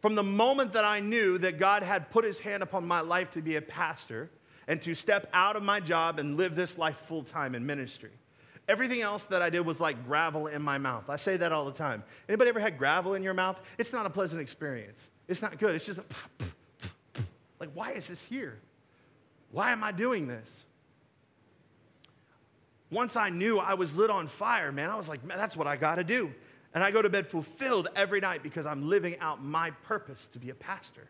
[0.00, 3.32] From the moment that I knew that God had put his hand upon my life
[3.32, 4.30] to be a pastor
[4.68, 8.12] and to step out of my job and live this life full time in ministry.
[8.68, 11.10] Everything else that I did was like gravel in my mouth.
[11.10, 12.04] I say that all the time.
[12.28, 13.60] Anybody ever had gravel in your mouth?
[13.76, 15.08] It's not a pleasant experience.
[15.28, 15.74] It's not good.
[15.74, 15.98] It's just
[17.58, 18.58] like, why is this here?
[19.50, 20.48] Why am I doing this?
[22.90, 25.66] Once I knew I was lit on fire, man, I was like, man, that's what
[25.66, 26.32] I got to do.
[26.74, 30.38] And I go to bed fulfilled every night because I'm living out my purpose to
[30.38, 31.08] be a pastor.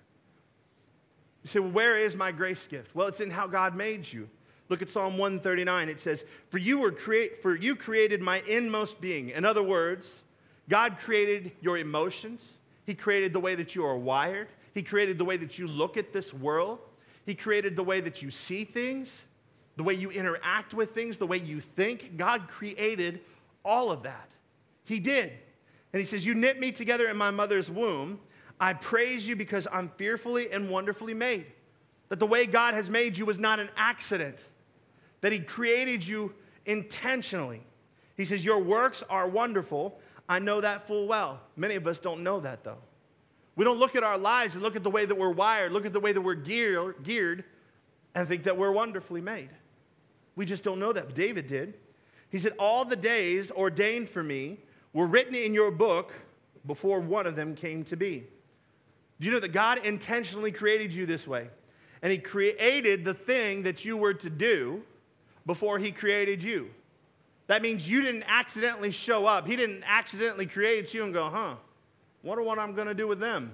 [1.43, 2.95] You say, well, where is my grace gift?
[2.95, 4.29] Well, it's in how God made you.
[4.69, 5.89] Look at Psalm 139.
[5.89, 9.31] It says, For you were create for you created my inmost being.
[9.31, 10.23] In other words,
[10.69, 12.55] God created your emotions.
[12.85, 14.49] He created the way that you are wired.
[14.75, 16.79] He created the way that you look at this world.
[17.27, 19.23] He created the way that you see things,
[19.77, 22.17] the way you interact with things, the way you think.
[22.17, 23.21] God created
[23.65, 24.31] all of that.
[24.85, 25.33] He did.
[25.93, 28.19] And he says, You knit me together in my mother's womb.
[28.59, 31.47] I praise you because I'm fearfully and wonderfully made.
[32.09, 34.39] That the way God has made you was not an accident,
[35.23, 36.35] that he created you
[36.67, 37.63] intentionally.
[38.17, 39.99] He says, Your works are wonderful.
[40.29, 41.41] I know that full well.
[41.57, 42.79] Many of us don't know that though.
[43.57, 45.87] We don't look at our lives and look at the way that we're wired, look
[45.87, 47.45] at the way that we're gear, geared,
[48.15, 49.51] and think that we're wonderfully made.
[50.37, 51.07] We just don't know that.
[51.07, 51.75] But David did.
[52.31, 54.59] He said, All the days ordained for me
[54.93, 56.13] were written in your book
[56.67, 58.25] before one of them came to be.
[59.21, 61.49] Do you know that God intentionally created you this way?
[62.01, 64.83] And He created the thing that you were to do
[65.47, 66.71] before He created you.
[67.47, 69.47] That means you didn't accidentally show up.
[69.47, 71.57] He didn't accidentally create you and go, huh,
[72.23, 73.53] wonder what I'm going to do with them.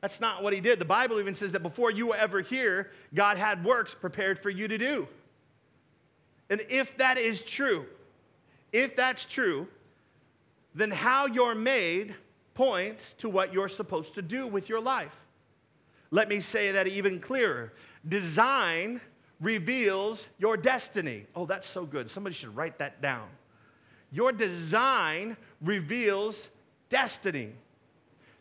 [0.00, 0.78] That's not what He did.
[0.78, 4.50] The Bible even says that before you were ever here, God had works prepared for
[4.50, 5.08] you to do.
[6.50, 7.86] And if that is true,
[8.72, 9.68] if that's true,
[10.74, 12.14] then how you're made
[12.54, 15.14] points to what you're supposed to do with your life.
[16.10, 17.72] Let me say that even clearer.
[18.08, 19.00] Design
[19.40, 21.26] reveals your destiny.
[21.34, 22.10] Oh, that's so good.
[22.10, 23.28] Somebody should write that down.
[24.10, 26.48] Your design reveals
[26.88, 27.52] destiny.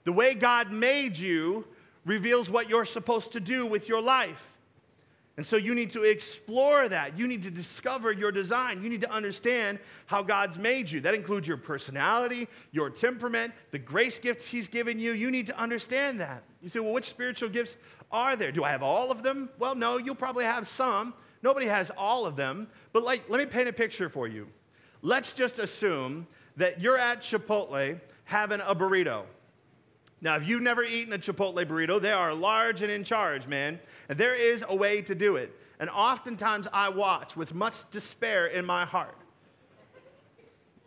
[0.06, 1.66] The way God made you
[2.06, 4.42] reveals what you're supposed to do with your life.
[5.36, 7.18] And so you need to explore that.
[7.18, 8.82] You need to discover your design.
[8.82, 11.00] You need to understand how God's made you.
[11.00, 15.12] That includes your personality, your temperament, the grace gifts He's given you.
[15.12, 16.42] You need to understand that.
[16.64, 17.78] You say, well, which spiritual gifts
[18.12, 18.52] are there?
[18.52, 19.50] Do I have all of them?
[19.60, 21.14] Well, no, you'll probably have some.
[21.44, 22.68] Nobody has all of them.
[22.94, 24.48] But like, let me paint a picture for you.
[25.02, 29.24] Let's just assume that you're at Chipotle having a burrito.
[30.22, 33.80] Now, if you've never eaten a Chipotle burrito, they are large and in charge, man.
[34.10, 35.54] And there is a way to do it.
[35.80, 39.16] And oftentimes I watch with much despair in my heart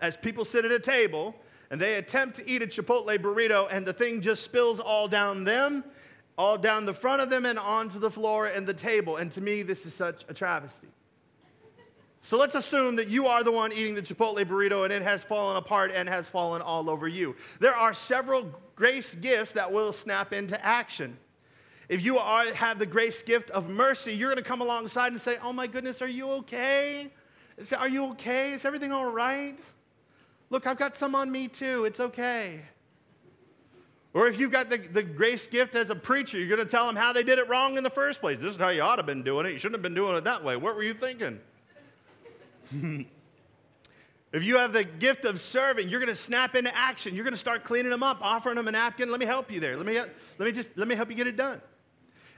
[0.01, 1.35] as people sit at a table
[1.71, 5.45] and they attempt to eat a Chipotle burrito and the thing just spills all down
[5.45, 5.85] them,
[6.41, 9.19] all down the front of them, and onto the floor and the table.
[9.19, 10.89] And to me, this is such a travesty.
[12.23, 15.23] So let's assume that you are the one eating the Chipotle burrito and it has
[15.23, 17.37] fallen apart and has fallen all over you.
[17.61, 21.17] There are several grace gifts that will snap into action.
[21.89, 25.21] If you are, have the grace gift of mercy, you're going to come alongside and
[25.21, 27.11] say, Oh my goodness, are you okay?
[27.77, 28.53] Are you okay?
[28.53, 29.59] Is everything all right?
[30.51, 31.85] Look, I've got some on me too.
[31.85, 32.61] It's okay.
[34.13, 36.87] Or if you've got the, the grace gift as a preacher, you're going to tell
[36.87, 38.39] them how they did it wrong in the first place.
[38.41, 39.53] This is how you ought to have been doing it.
[39.53, 40.57] You shouldn't have been doing it that way.
[40.57, 41.39] What were you thinking?
[44.33, 47.15] if you have the gift of serving, you're going to snap into action.
[47.15, 49.11] You're going to start cleaning them up, offering them a napkin.
[49.11, 49.77] Let me help you there.
[49.77, 51.61] Let me, let me just let me help you get it done.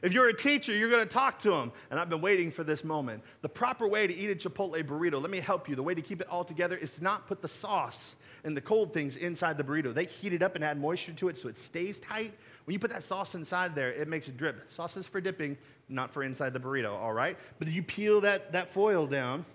[0.03, 1.71] If you're a teacher, you're going to talk to them.
[1.91, 3.23] And I've been waiting for this moment.
[3.41, 5.77] The proper way to eat a Chipotle burrito, let me help you.
[5.77, 8.61] The way to keep it all together is to not put the sauce and the
[8.61, 9.95] cold things inside the burrito.
[9.95, 12.35] They heat it up and add moisture to it so it stays tight.
[12.65, 14.73] When you put that sauce inside there, it makes it drip.
[14.73, 15.57] Sauce is for dipping,
[15.89, 17.39] not for inside the burrito, all right?
[17.61, 19.47] But you peel that, that foil down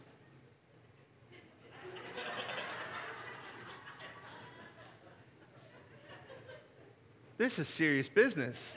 [7.38, 8.72] This is serious business.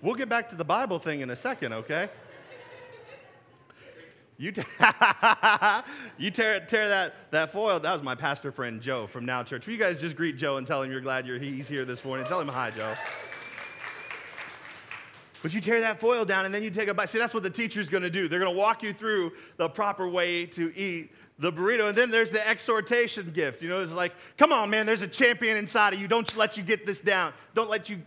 [0.00, 2.08] We'll get back to the Bible thing in a second, okay?
[4.36, 4.62] You, t-
[6.18, 7.80] you tear, tear that, that foil.
[7.80, 9.66] That was my pastor friend Joe from Now Church.
[9.66, 12.04] Will you guys just greet Joe and tell him you're glad you're, he's here this
[12.04, 12.24] morning?
[12.26, 12.94] Tell him hi, Joe.
[15.42, 17.08] But you tear that foil down and then you take a bite.
[17.08, 18.28] See, that's what the teacher's going to do.
[18.28, 21.88] They're going to walk you through the proper way to eat the burrito.
[21.88, 23.62] And then there's the exhortation gift.
[23.62, 26.06] You know, it's like, come on, man, there's a champion inside of you.
[26.06, 27.32] Don't let you get this down.
[27.54, 28.00] Don't let you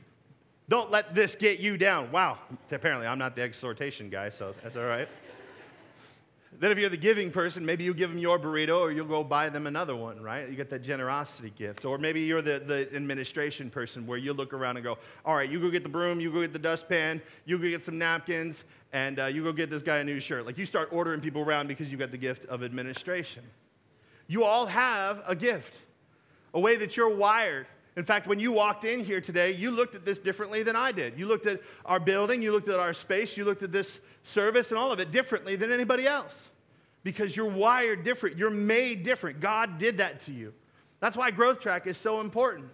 [0.71, 2.10] Don't let this get you down.
[2.13, 2.38] Wow.
[2.71, 5.10] Apparently, I'm not the exhortation guy, so that's all right.
[6.62, 9.21] Then, if you're the giving person, maybe you give them your burrito or you'll go
[9.21, 10.47] buy them another one, right?
[10.49, 11.84] You get that generosity gift.
[11.84, 15.49] Or maybe you're the, the administration person where you look around and go, all right,
[15.49, 18.63] you go get the broom, you go get the dustpan, you go get some napkins,
[18.93, 20.45] and uh, you go get this guy a new shirt.
[20.45, 23.43] Like you start ordering people around because you've got the gift of administration.
[24.27, 25.79] You all have a gift,
[26.53, 27.67] a way that you're wired.
[27.97, 30.91] In fact, when you walked in here today, you looked at this differently than I
[30.91, 31.19] did.
[31.19, 34.69] You looked at our building, you looked at our space, you looked at this service
[34.69, 36.49] and all of it differently than anybody else
[37.04, 38.38] because you're wired different.
[38.38, 39.41] You're made different.
[39.41, 40.54] God did that to you.
[40.99, 42.69] That's why growth track is so important.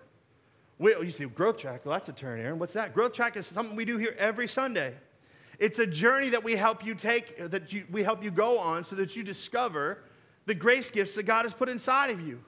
[0.79, 2.59] We, oh, you see, growth track, well, that's a turn, Aaron.
[2.59, 2.93] What's that?
[2.93, 4.93] Growth track is something we do here every Sunday.
[5.57, 8.83] It's a journey that we help you take, that you, we help you go on
[8.83, 10.03] so that you discover
[10.45, 12.39] the grace gifts that God has put inside of you.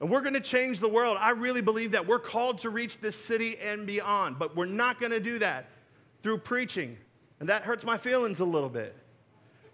[0.00, 1.16] And we're going to change the world.
[1.20, 5.00] I really believe that we're called to reach this city and beyond, but we're not
[5.00, 5.66] going to do that
[6.22, 6.96] through preaching.
[7.40, 8.94] And that hurts my feelings a little bit.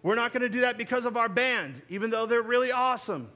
[0.02, 3.28] We're not going to do that because of our band, even though they're really awesome.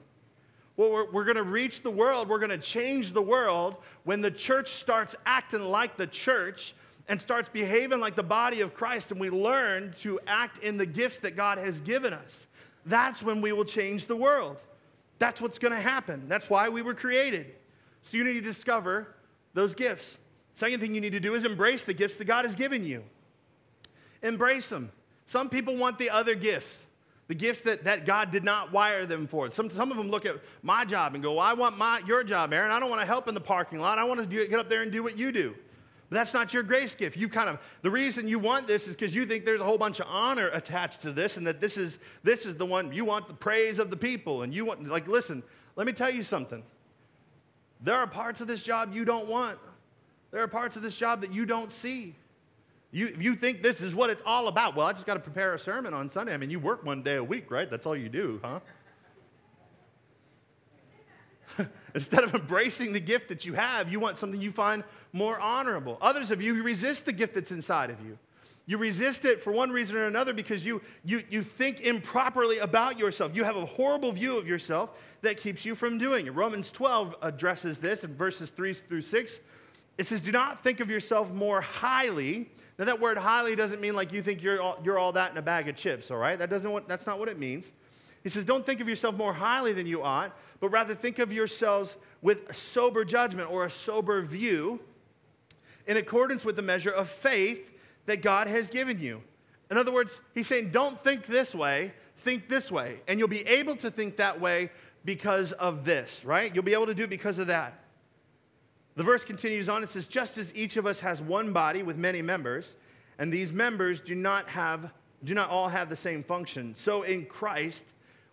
[0.77, 4.21] Well, we're, we're going to reach the world, we're going to change the world when
[4.21, 6.75] the church starts acting like the church
[7.09, 10.87] and starts behaving like the body of Christ, and we learn to act in the
[10.87, 12.47] gifts that God has given us.
[12.87, 14.57] That's when we will change the world.
[15.19, 16.29] That's what's going to happen.
[16.29, 17.55] That's why we were created.
[18.03, 19.15] So you need to discover
[19.55, 20.19] those gifts.
[20.55, 23.03] Second thing you need to do is embrace the gifts that God has given you.
[24.23, 24.91] Embrace them.
[25.27, 26.85] Some people want the other gifts,
[27.29, 29.51] the gifts that, that God did not wire them for.
[29.51, 32.23] Some, some of them look at my job and go, well, I want my, your
[32.25, 32.71] job, Aaron.
[32.71, 33.99] I don't want to help in the parking lot.
[33.99, 35.55] I want to do, get up there and do what you do.
[36.15, 37.17] That's not your grace gift.
[37.17, 39.79] You kind of, the reason you want this is because you think there's a whole
[39.79, 43.05] bunch of honor attached to this and that this is, this is the one, you
[43.05, 44.43] want the praise of the people.
[44.43, 45.43] And you want, like, listen,
[45.77, 46.63] let me tell you something.
[47.81, 49.59] There are parts of this job you don't want.
[50.31, 52.15] There are parts of this job that you don't see.
[52.91, 54.77] You, you think this is what it's all about.
[54.77, 56.33] Well, I just got to prepare a sermon on Sunday.
[56.33, 57.69] I mean, you work one day a week, right?
[57.69, 58.61] That's all you do, huh?
[61.95, 65.99] Instead of embracing the gift that you have, you want something you find more honorable.
[66.01, 68.19] Others of you, you resist the gift that's inside of you.
[68.67, 72.99] You resist it for one reason or another because you, you, you think improperly about
[72.99, 73.33] yourself.
[73.35, 74.91] You have a horrible view of yourself
[75.21, 76.35] that keeps you from doing it.
[76.35, 79.41] Romans 12 addresses this in verses 3 through 6.
[79.99, 83.95] It says, Do not think of yourself more highly now, that word highly doesn't mean
[83.95, 86.39] like you think you're all, you're all that in a bag of chips, all right?
[86.39, 87.71] That doesn't that's not what it means.
[88.25, 91.31] He says, Don't think of yourself more highly than you ought, but rather think of
[91.31, 94.81] yourselves with a sober judgment or a sober view
[95.87, 97.71] in accordance with the measure of faith
[98.07, 99.21] that God has given you.
[99.71, 103.01] In other words, he's saying, Don't think this way, think this way.
[103.09, 104.71] And you'll be able to think that way
[105.05, 106.55] because of this, right?
[106.55, 107.85] You'll be able to do it because of that.
[108.97, 109.83] The verse continues on.
[109.83, 112.75] It says, Just as each of us has one body with many members,
[113.19, 114.91] and these members do not have
[115.25, 116.75] do not all have the same function.
[116.75, 117.85] So in Christ,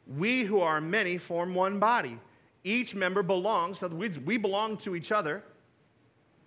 [0.07, 2.19] we who are many form one body.
[2.63, 5.43] Each member belongs, we, we belong to each other.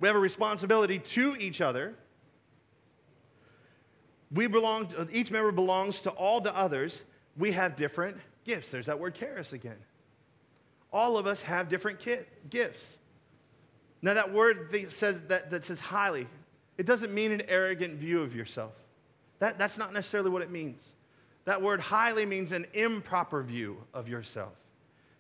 [0.01, 1.95] We have a responsibility to each other.
[4.33, 7.03] We belong, to, each member belongs to all the others.
[7.37, 8.71] We have different gifts.
[8.71, 9.79] There's that word charis again.
[10.93, 12.01] All of us have different
[12.51, 12.97] gifts.
[14.03, 16.27] Now, that word says that, that says highly,
[16.77, 18.73] it doesn't mean an arrogant view of yourself.
[19.39, 20.83] That, that's not necessarily what it means.
[21.45, 24.53] That word highly means an improper view of yourself.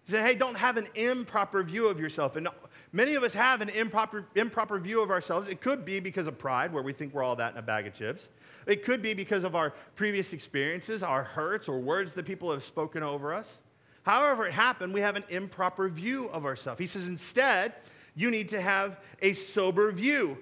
[0.05, 2.37] He said, hey, don't have an improper view of yourself.
[2.37, 2.49] And
[2.93, 5.49] many of us have an improper, improper view of ourselves.
[5.49, 7.87] It could be because of pride, where we think we're all that in a bag
[7.87, 8.29] of chips.
[8.67, 12.65] It could be because of our previous experiences, our hurts, or words that people have
[12.65, 13.59] spoken over us.
[14.03, 16.79] However, it happened, we have an improper view of ourselves.
[16.79, 17.73] He says, instead,
[18.15, 20.37] you need to have a sober view.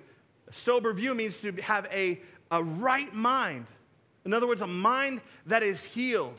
[0.49, 3.67] A sober view means to have a, a right mind.
[4.25, 6.39] In other words, a mind that is healed.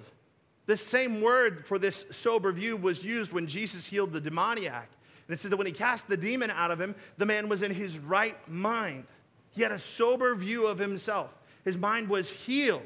[0.65, 4.89] The same word for this sober view was used when Jesus healed the demoniac.
[5.28, 7.62] And it says that when he cast the demon out of him, the man was
[7.62, 9.06] in his right mind.
[9.52, 11.30] He had a sober view of himself.
[11.65, 12.82] His mind was healed.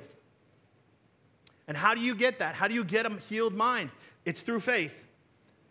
[1.67, 2.55] And how do you get that?
[2.55, 3.89] How do you get a healed mind?
[4.25, 4.93] It's through faith.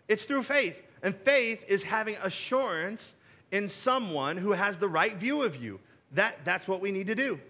[0.09, 0.81] It's through faith.
[1.03, 3.15] And faith is having assurance
[3.53, 5.81] in someone who has the right view of you.
[6.13, 7.41] That, that's what we need to do.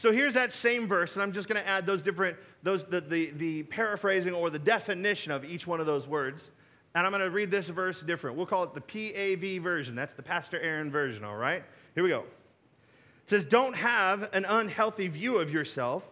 [0.00, 3.00] So here's that same verse, and I'm just going to add those different, those, the,
[3.00, 6.50] the, the paraphrasing or the definition of each one of those words.
[6.94, 8.36] And I'm going to read this verse different.
[8.36, 9.96] We'll call it the PAV version.
[9.96, 11.64] That's the Pastor Aaron version, all right?
[11.96, 12.20] Here we go.
[12.20, 16.04] It says, Don't have an unhealthy view of yourself,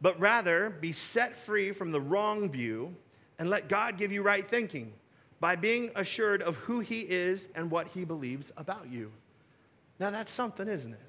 [0.00, 2.94] but rather be set free from the wrong view
[3.40, 4.92] and let God give you right thinking
[5.40, 9.10] by being assured of who he is and what he believes about you.
[9.98, 11.00] Now, that's something, isn't it?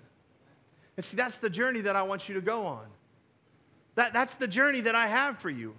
[0.95, 2.85] And see, that's the journey that I want you to go on.
[3.95, 5.73] That, that's the journey that I have for you.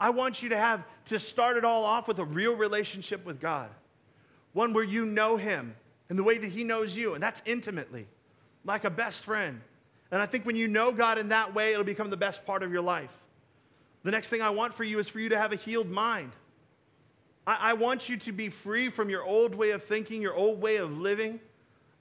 [0.00, 3.40] I want you to have to start it all off with a real relationship with
[3.40, 3.68] God,
[4.52, 5.74] one where you know Him
[6.08, 8.06] and the way that He knows you, and that's intimately,
[8.64, 9.60] like a best friend.
[10.10, 12.62] And I think when you know God in that way, it'll become the best part
[12.62, 13.10] of your life.
[14.04, 16.32] The next thing I want for you is for you to have a healed mind.
[17.46, 20.60] I, I want you to be free from your old way of thinking, your old
[20.60, 21.40] way of living.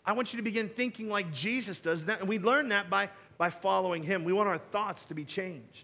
[0.08, 2.02] I want you to begin thinking like Jesus does.
[2.02, 4.24] And we learn that by, by following Him.
[4.24, 5.84] We want our thoughts to be changed.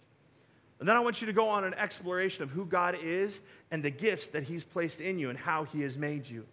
[0.80, 3.84] And then I want you to go on an exploration of who God is and
[3.84, 6.46] the gifts that He's placed in you and how He has made you.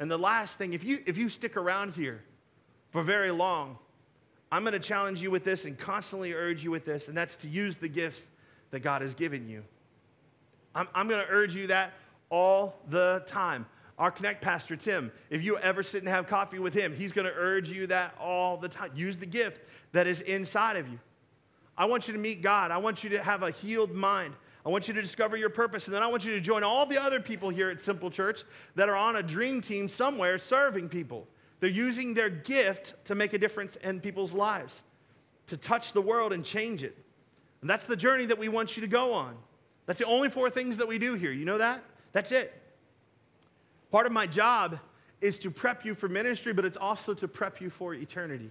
[0.00, 2.20] And the last thing, if you, if you stick around here
[2.90, 3.78] for very long,
[4.50, 7.36] I'm going to challenge you with this and constantly urge you with this, and that's
[7.36, 8.26] to use the gifts
[8.72, 9.62] that God has given you.
[10.74, 11.92] I'm, I'm going to urge you that
[12.28, 13.66] all the time.
[13.98, 17.26] Our Connect Pastor Tim, if you ever sit and have coffee with him, he's going
[17.26, 18.90] to urge you that all the time.
[18.94, 19.60] Use the gift
[19.92, 20.98] that is inside of you.
[21.76, 22.70] I want you to meet God.
[22.70, 24.34] I want you to have a healed mind.
[24.66, 25.86] I want you to discover your purpose.
[25.86, 28.42] And then I want you to join all the other people here at Simple Church
[28.74, 31.26] that are on a dream team somewhere serving people.
[31.60, 34.82] They're using their gift to make a difference in people's lives,
[35.46, 36.96] to touch the world and change it.
[37.60, 39.36] And that's the journey that we want you to go on.
[39.86, 41.32] That's the only four things that we do here.
[41.32, 41.82] You know that?
[42.12, 42.60] That's it.
[43.94, 44.80] Part of my job
[45.20, 48.50] is to prep you for ministry, but it's also to prep you for eternity.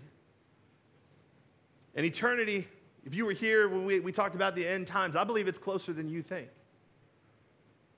[1.95, 2.65] And eternity
[3.05, 5.59] if you were here when we, we talked about the end times, I believe it's
[5.59, 6.47] closer than you think.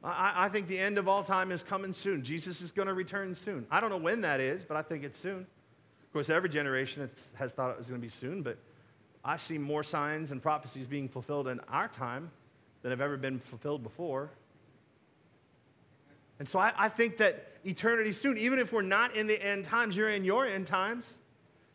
[0.03, 2.23] I, I think the end of all time is coming soon.
[2.23, 3.67] Jesus is going to return soon.
[3.69, 5.41] I don't know when that is, but I think it's soon.
[5.41, 8.57] Of course, every generation has thought it was going to be soon, but
[9.23, 12.31] I see more signs and prophecies being fulfilled in our time
[12.81, 14.31] than have ever been fulfilled before.
[16.39, 19.65] And so I, I think that eternity soon, even if we're not in the end
[19.65, 21.05] times, you're in your end times.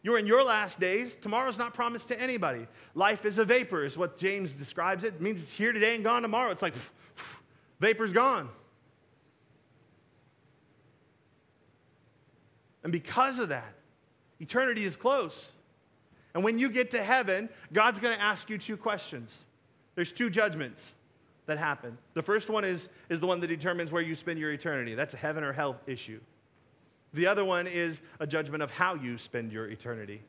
[0.02, 1.14] You're in your last days.
[1.20, 2.66] Tomorrow's not promised to anybody.
[2.94, 5.14] Life is a vapor, is what James describes it.
[5.14, 6.50] It means it's here today and gone tomorrow.
[6.50, 6.88] It's like pff,
[7.18, 7.36] pff,
[7.80, 8.48] vapor's gone.
[12.82, 13.74] And because of that,
[14.40, 15.52] eternity is close.
[16.34, 19.36] And when you get to heaven, God's going to ask you two questions.
[19.96, 20.92] There's two judgments
[21.50, 21.98] that happen.
[22.14, 24.94] The first one is, is the one that determines where you spend your eternity.
[24.94, 26.20] That's a heaven or hell issue.
[27.12, 30.22] The other one is a judgment of how you spend your eternity.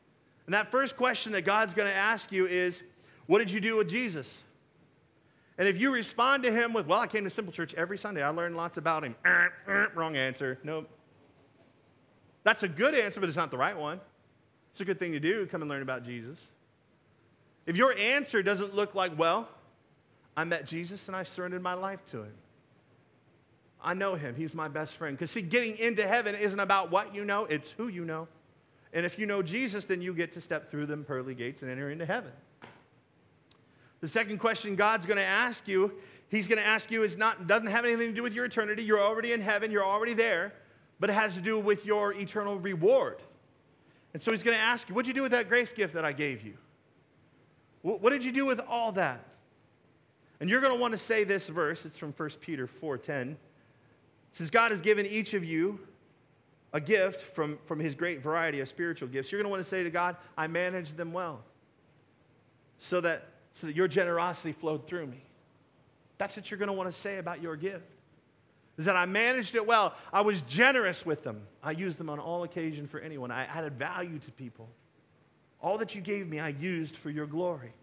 [0.46, 2.82] And that first question that God's going to ask you is,
[3.26, 4.42] What did you do with Jesus?
[5.58, 8.22] And if you respond to him with, Well, I came to Simple Church every Sunday,
[8.22, 9.14] I learned lots about him.
[9.24, 10.58] Uh, uh, wrong answer.
[10.64, 10.90] Nope.
[12.42, 14.00] That's a good answer, but it's not the right one.
[14.72, 16.40] It's a good thing to do, come and learn about Jesus.
[17.64, 19.48] If your answer doesn't look like, Well,
[20.36, 22.32] I met Jesus and I surrendered my life to him.
[23.82, 24.34] I know him.
[24.34, 25.16] He's my best friend.
[25.16, 28.28] Because, see, getting into heaven isn't about what you know, it's who you know.
[28.92, 31.70] And if you know Jesus, then you get to step through them pearly gates and
[31.70, 32.30] enter into heaven.
[34.00, 35.92] The second question God's going to ask you,
[36.28, 38.82] He's going to ask you, is not doesn't have anything to do with your eternity.
[38.82, 39.70] You're already in heaven.
[39.70, 40.54] You're already there,
[40.98, 43.20] but it has to do with your eternal reward.
[44.14, 46.04] And so He's going to ask you, what'd you do with that grace gift that
[46.04, 46.54] I gave you?
[47.82, 49.24] What did you do with all that?
[50.42, 51.84] And you're going to want to say this verse.
[51.84, 53.36] It's from 1 Peter 4:10.
[54.32, 55.78] Says God has given each of you
[56.72, 59.68] a gift from, from his great variety of spiritual gifts, you're going to want to
[59.68, 61.44] say to God, I managed them well
[62.80, 65.22] so that, so that your generosity flowed through me.
[66.18, 67.86] That's what you're going to want to say about your gift.
[68.78, 69.94] Is that I managed it well.
[70.12, 71.40] I was generous with them.
[71.62, 73.30] I used them on all occasion for anyone.
[73.30, 74.68] I added value to people.
[75.60, 77.74] All that you gave me, I used for your glory.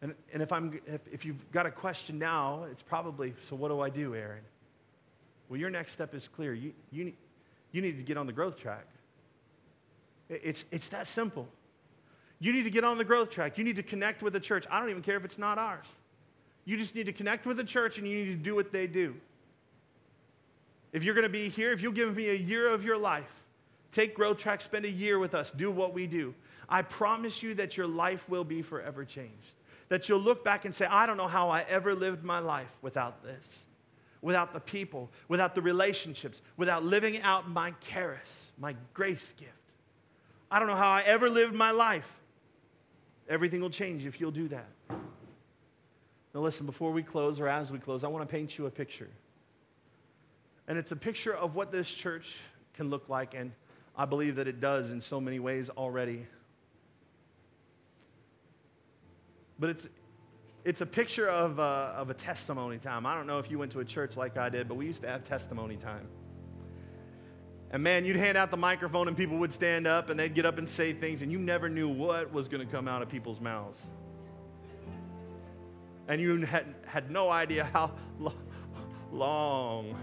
[0.00, 3.68] And, and if, I'm, if, if you've got a question now, it's probably, so what
[3.68, 4.42] do I do, Aaron?
[5.48, 6.54] Well, your next step is clear.
[6.54, 7.12] You, you,
[7.72, 8.86] you need to get on the growth track.
[10.28, 11.48] It's, it's that simple.
[12.38, 13.58] You need to get on the growth track.
[13.58, 14.66] You need to connect with the church.
[14.70, 15.88] I don't even care if it's not ours.
[16.64, 18.86] You just need to connect with the church and you need to do what they
[18.86, 19.16] do.
[20.92, 23.30] If you're going to be here, if you'll give me a year of your life,
[23.90, 26.34] take growth track, spend a year with us, do what we do.
[26.68, 29.54] I promise you that your life will be forever changed.
[29.88, 32.70] That you'll look back and say, I don't know how I ever lived my life
[32.82, 33.60] without this
[34.22, 39.52] without the people, without the relationships, without living out my charis, my grace gift.
[40.50, 42.06] I don't know how I ever lived my life.
[43.28, 44.68] Everything will change if you'll do that.
[46.34, 48.70] Now, listen, before we close or as we close, I want to paint you a
[48.70, 49.08] picture.
[50.66, 52.36] And it's a picture of what this church
[52.74, 53.52] can look like, and
[53.96, 56.26] I believe that it does in so many ways already.
[59.58, 59.88] But it's,
[60.64, 61.62] it's a picture of a,
[61.96, 63.06] of a testimony time.
[63.06, 65.02] I don't know if you went to a church like I did, but we used
[65.02, 66.06] to have testimony time.
[67.70, 70.46] And man, you'd hand out the microphone and people would stand up and they'd get
[70.46, 73.08] up and say things, and you never knew what was going to come out of
[73.08, 73.78] people's mouths.
[76.06, 78.32] And you had, had no idea how lo-
[79.12, 79.94] long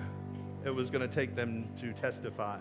[0.64, 2.60] it was going to take them to testify.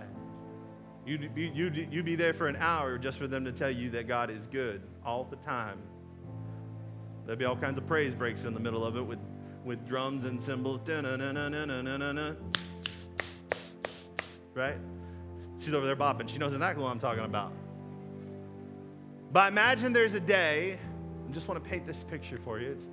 [1.06, 4.08] You'd, you'd, you'd be there for an hour just for them to tell you that
[4.08, 5.78] God is good all the time.
[7.26, 9.18] There'd be all kinds of praise breaks in the middle of it with,
[9.64, 10.80] with drums and cymbals.
[14.54, 14.76] Right?
[15.58, 16.28] She's over there bopping.
[16.28, 17.52] She knows exactly what I'm talking about.
[19.32, 20.78] But imagine there's a day,
[21.28, 22.70] I just want to paint this picture for you.
[22.70, 22.88] It's,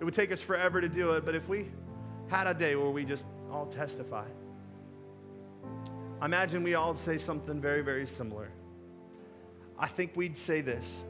[0.00, 1.66] it would take us forever to do it, but if we
[2.28, 4.24] had a day where we just all testify,
[6.22, 8.48] imagine we all say something very, very similar.
[9.78, 11.02] I think we'd say this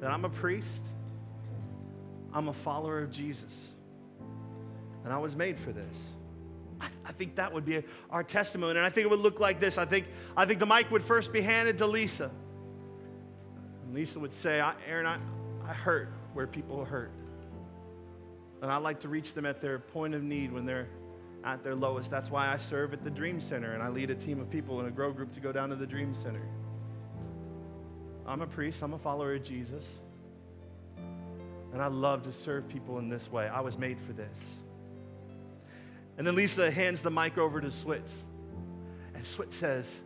[0.00, 0.82] that I'm a priest,
[2.32, 3.72] I'm a follower of Jesus,
[5.04, 5.96] and I was made for this.
[6.80, 8.76] I, I think that would be our testimony.
[8.76, 9.78] And I think it would look like this.
[9.78, 10.06] I think,
[10.36, 12.30] I think the mic would first be handed to Lisa.
[13.84, 15.18] And Lisa would say, Aaron, I,
[15.68, 17.10] I hurt where people hurt.
[18.62, 20.88] And I like to reach them at their point of need when they're
[21.44, 22.10] at their lowest.
[22.10, 24.80] That's why I serve at the Dream Center and I lead a team of people
[24.80, 26.42] in a grow group to go down to the Dream Center.
[28.26, 29.86] I'm a priest, I'm a follower of Jesus.
[31.78, 33.46] And I love to serve people in this way.
[33.46, 34.36] I was made for this.
[36.16, 38.22] And then Lisa hands the mic over to Switz.
[39.14, 39.96] And Switz says,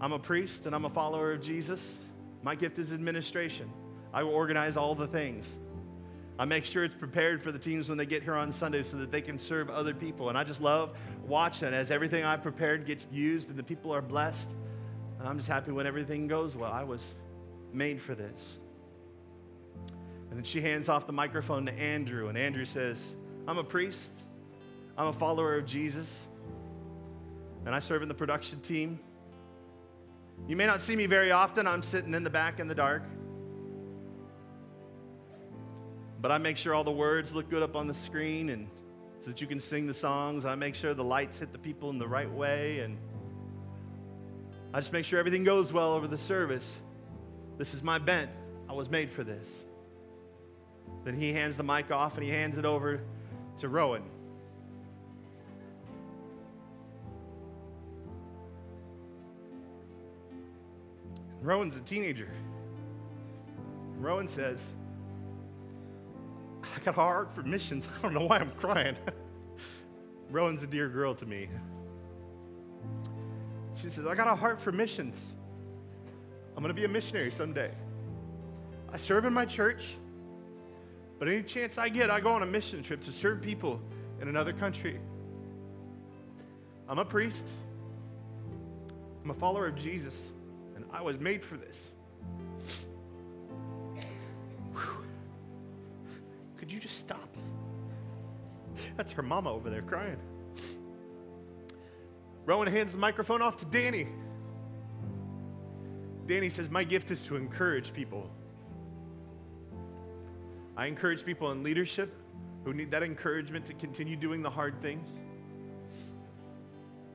[0.00, 1.98] I'm a priest and I'm a follower of Jesus.
[2.42, 3.70] My gift is administration.
[4.12, 5.54] I will organize all the things.
[6.36, 8.96] I make sure it's prepared for the teams when they get here on Sunday so
[8.96, 10.30] that they can serve other people.
[10.30, 10.96] And I just love
[11.28, 14.50] watching as everything I prepared gets used and the people are blessed.
[15.20, 16.72] And I'm just happy when everything goes well.
[16.72, 17.14] I was
[17.72, 18.58] made for this.
[20.34, 23.14] And then she hands off the microphone to Andrew, and Andrew says,
[23.46, 24.10] I'm a priest,
[24.98, 26.22] I'm a follower of Jesus,
[27.64, 28.98] and I serve in the production team.
[30.48, 33.04] You may not see me very often, I'm sitting in the back in the dark.
[36.20, 38.66] But I make sure all the words look good up on the screen and
[39.20, 40.44] so that you can sing the songs.
[40.44, 42.98] I make sure the lights hit the people in the right way and
[44.72, 46.74] I just make sure everything goes well over the service.
[47.56, 48.32] This is my bent.
[48.68, 49.62] I was made for this.
[51.04, 53.00] Then he hands the mic off and he hands it over
[53.58, 54.02] to Rowan.
[61.42, 62.30] Rowan's a teenager.
[63.98, 64.62] Rowan says,
[66.62, 67.86] I got a heart for missions.
[67.98, 68.96] I don't know why I'm crying.
[70.30, 71.48] Rowan's a dear girl to me.
[73.80, 75.20] She says, I got a heart for missions.
[76.56, 77.72] I'm going to be a missionary someday.
[78.90, 79.82] I serve in my church.
[81.18, 83.80] But any chance I get, I go on a mission trip to serve people
[84.20, 84.98] in another country.
[86.88, 87.48] I'm a priest,
[89.22, 90.20] I'm a follower of Jesus,
[90.76, 91.90] and I was made for this.
[94.72, 95.04] Whew.
[96.58, 97.28] Could you just stop?
[98.96, 100.18] That's her mama over there crying.
[102.44, 104.06] Rowan hands the microphone off to Danny.
[106.26, 108.30] Danny says, My gift is to encourage people.
[110.76, 112.14] I encourage people in leadership
[112.64, 115.08] who need that encouragement to continue doing the hard things.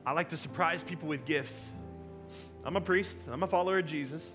[0.06, 1.70] I like to surprise people with gifts.
[2.64, 4.34] I'm a priest, I'm a follower of Jesus.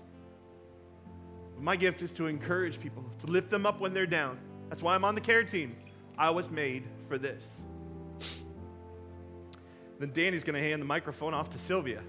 [1.58, 4.38] My gift is to encourage people, to lift them up when they're down.
[4.68, 5.76] That's why I'm on the care team.
[6.18, 7.44] I was made for this.
[9.98, 12.02] Then Danny's going to hand the microphone off to Sylvia.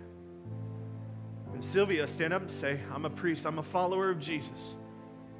[1.54, 4.76] And Sylvia stand up and say, I'm a priest, I'm a follower of Jesus.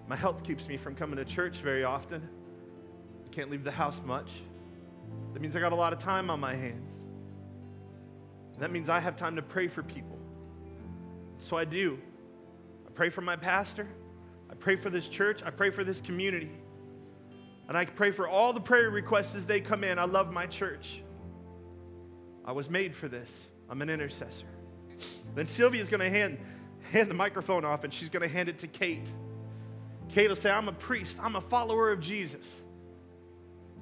[0.08, 2.28] My health keeps me from coming to church very often.
[3.26, 4.30] I can't leave the house much.
[5.34, 6.96] That means I got a lot of time on my hands.
[8.60, 10.18] That means I have time to pray for people.
[11.40, 12.00] So I do.
[12.88, 13.88] I pray for my pastor.
[14.50, 15.44] I pray for this church.
[15.44, 16.52] I pray for this community.
[17.68, 20.00] And I pray for all the prayer requests as they come in.
[20.00, 21.04] I love my church.
[22.46, 23.48] I was made for this.
[23.70, 24.48] I'm an intercessor.
[25.36, 26.40] Then Sylvia's going to hand,
[26.92, 29.08] hand the microphone off and she's going to hand it to Kate.
[30.10, 32.62] Kate will say, I'm a priest, I'm a follower of Jesus.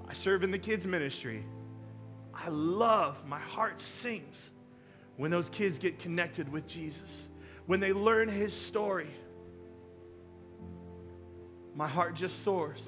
[0.08, 1.44] I serve in the kids' ministry.
[2.34, 4.50] I love, my heart sings
[5.18, 7.28] when those kids get connected with Jesus,
[7.66, 9.10] when they learn his story.
[11.74, 12.82] My heart just soars.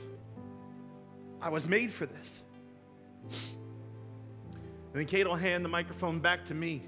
[1.41, 2.41] I was made for this.
[4.93, 6.83] And then Kate will hand the microphone back to me.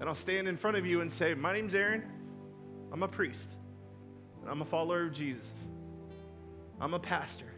[0.00, 2.04] And I'll stand in front of you and say, My name's Aaron.
[2.92, 3.56] I'm a priest.
[4.48, 5.46] I'm a follower of Jesus.
[6.80, 7.52] I'm a pastor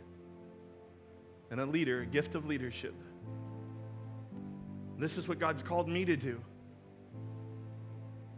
[1.51, 2.95] and a leader, a gift of leadership.
[4.99, 6.41] This is what God's called me to do.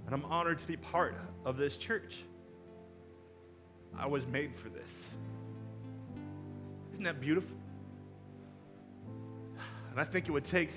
[0.07, 2.17] And I'm honored to be part of this church.
[3.97, 5.07] I was made for this.
[6.93, 7.57] Isn't that beautiful?
[9.91, 10.71] And I think it would take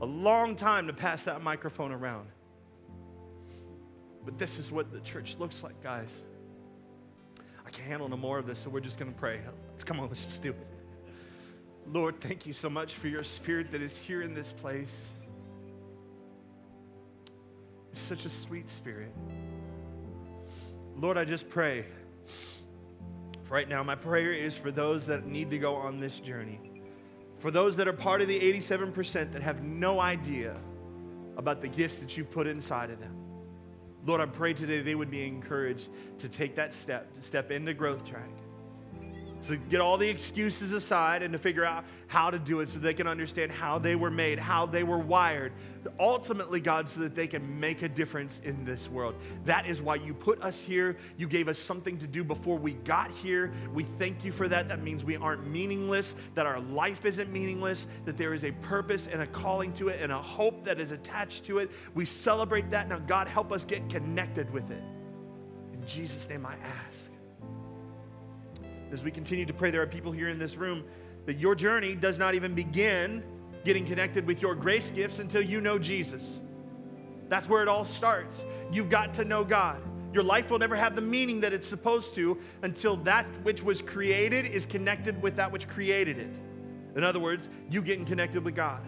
[0.00, 2.26] a long time to pass that microphone around.
[4.24, 6.22] But this is what the church looks like, guys.
[7.74, 9.40] I can't handle no more of this, so we're just going to pray.
[9.72, 10.66] Let's come on, let's just do it.
[11.86, 15.06] Lord, thank you so much for your spirit that is here in this place.
[17.92, 19.12] It's such a sweet spirit.
[20.96, 21.84] Lord, I just pray.
[23.48, 26.60] Right now, my prayer is for those that need to go on this journey.
[27.40, 30.56] For those that are part of the 87% that have no idea
[31.36, 33.23] about the gifts that you put inside of them.
[34.06, 35.88] Lord, I pray today they would be encouraged
[36.18, 38.28] to take that step, to step into growth track
[39.48, 42.78] to get all the excuses aside and to figure out how to do it so
[42.78, 45.52] they can understand how they were made, how they were wired.
[45.98, 49.14] Ultimately, God, so that they can make a difference in this world.
[49.44, 50.96] That is why you put us here.
[51.16, 53.52] You gave us something to do before we got here.
[53.72, 54.68] We thank you for that.
[54.68, 59.08] That means we aren't meaningless, that our life isn't meaningless, that there is a purpose
[59.10, 61.70] and a calling to it and a hope that is attached to it.
[61.94, 62.88] We celebrate that.
[62.88, 64.82] Now, God, help us get connected with it.
[65.72, 67.10] In Jesus' name I ask
[68.92, 70.84] as we continue to pray, there are people here in this room
[71.26, 73.22] that your journey does not even begin
[73.64, 76.40] getting connected with your grace gifts until you know Jesus.
[77.28, 78.36] That's where it all starts.
[78.70, 79.82] You've got to know God.
[80.12, 83.82] Your life will never have the meaning that it's supposed to until that which was
[83.82, 86.36] created is connected with that which created it.
[86.94, 88.80] In other words, you getting connected with God.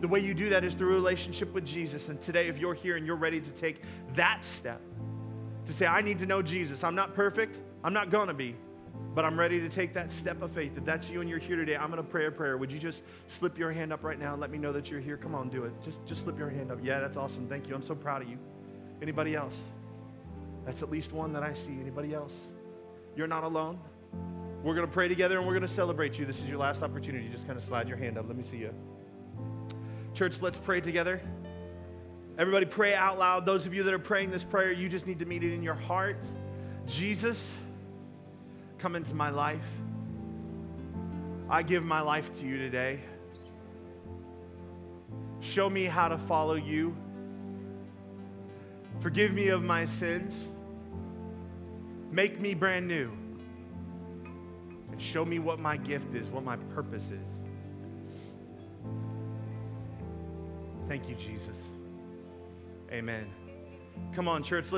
[0.00, 2.08] The way you do that is through a relationship with Jesus.
[2.08, 3.82] And today, if you're here and you're ready to take
[4.16, 4.80] that step,
[5.66, 8.56] to say, I need to know Jesus, I'm not perfect, I'm not gonna be,
[9.14, 10.72] but I'm ready to take that step of faith.
[10.76, 12.58] If that's you and you're here today, I'm going to pray a prayer.
[12.58, 15.00] Would you just slip your hand up right now and let me know that you're
[15.00, 15.16] here?
[15.16, 15.72] Come on, do it.
[15.84, 16.78] Just, just slip your hand up.
[16.82, 17.48] Yeah, that's awesome.
[17.48, 17.74] Thank you.
[17.74, 18.38] I'm so proud of you.
[19.00, 19.62] Anybody else?
[20.66, 21.78] That's at least one that I see.
[21.80, 22.40] Anybody else?
[23.14, 23.78] You're not alone.
[24.64, 26.24] We're going to pray together and we're going to celebrate you.
[26.24, 27.28] This is your last opportunity.
[27.28, 28.26] Just kind of slide your hand up.
[28.26, 28.74] Let me see you.
[30.14, 31.20] Church, let's pray together.
[32.36, 33.46] Everybody pray out loud.
[33.46, 35.62] Those of you that are praying this prayer, you just need to meet it in
[35.62, 36.16] your heart.
[36.86, 37.52] Jesus,
[38.78, 39.64] come into my life.
[41.48, 43.00] I give my life to you today.
[45.40, 46.96] Show me how to follow you.
[49.00, 50.48] Forgive me of my sins.
[52.10, 53.10] Make me brand new.
[54.90, 57.28] And show me what my gift is, what my purpose is.
[60.88, 61.58] Thank you, Jesus.
[62.90, 63.26] Amen.
[64.14, 64.66] Come on, church.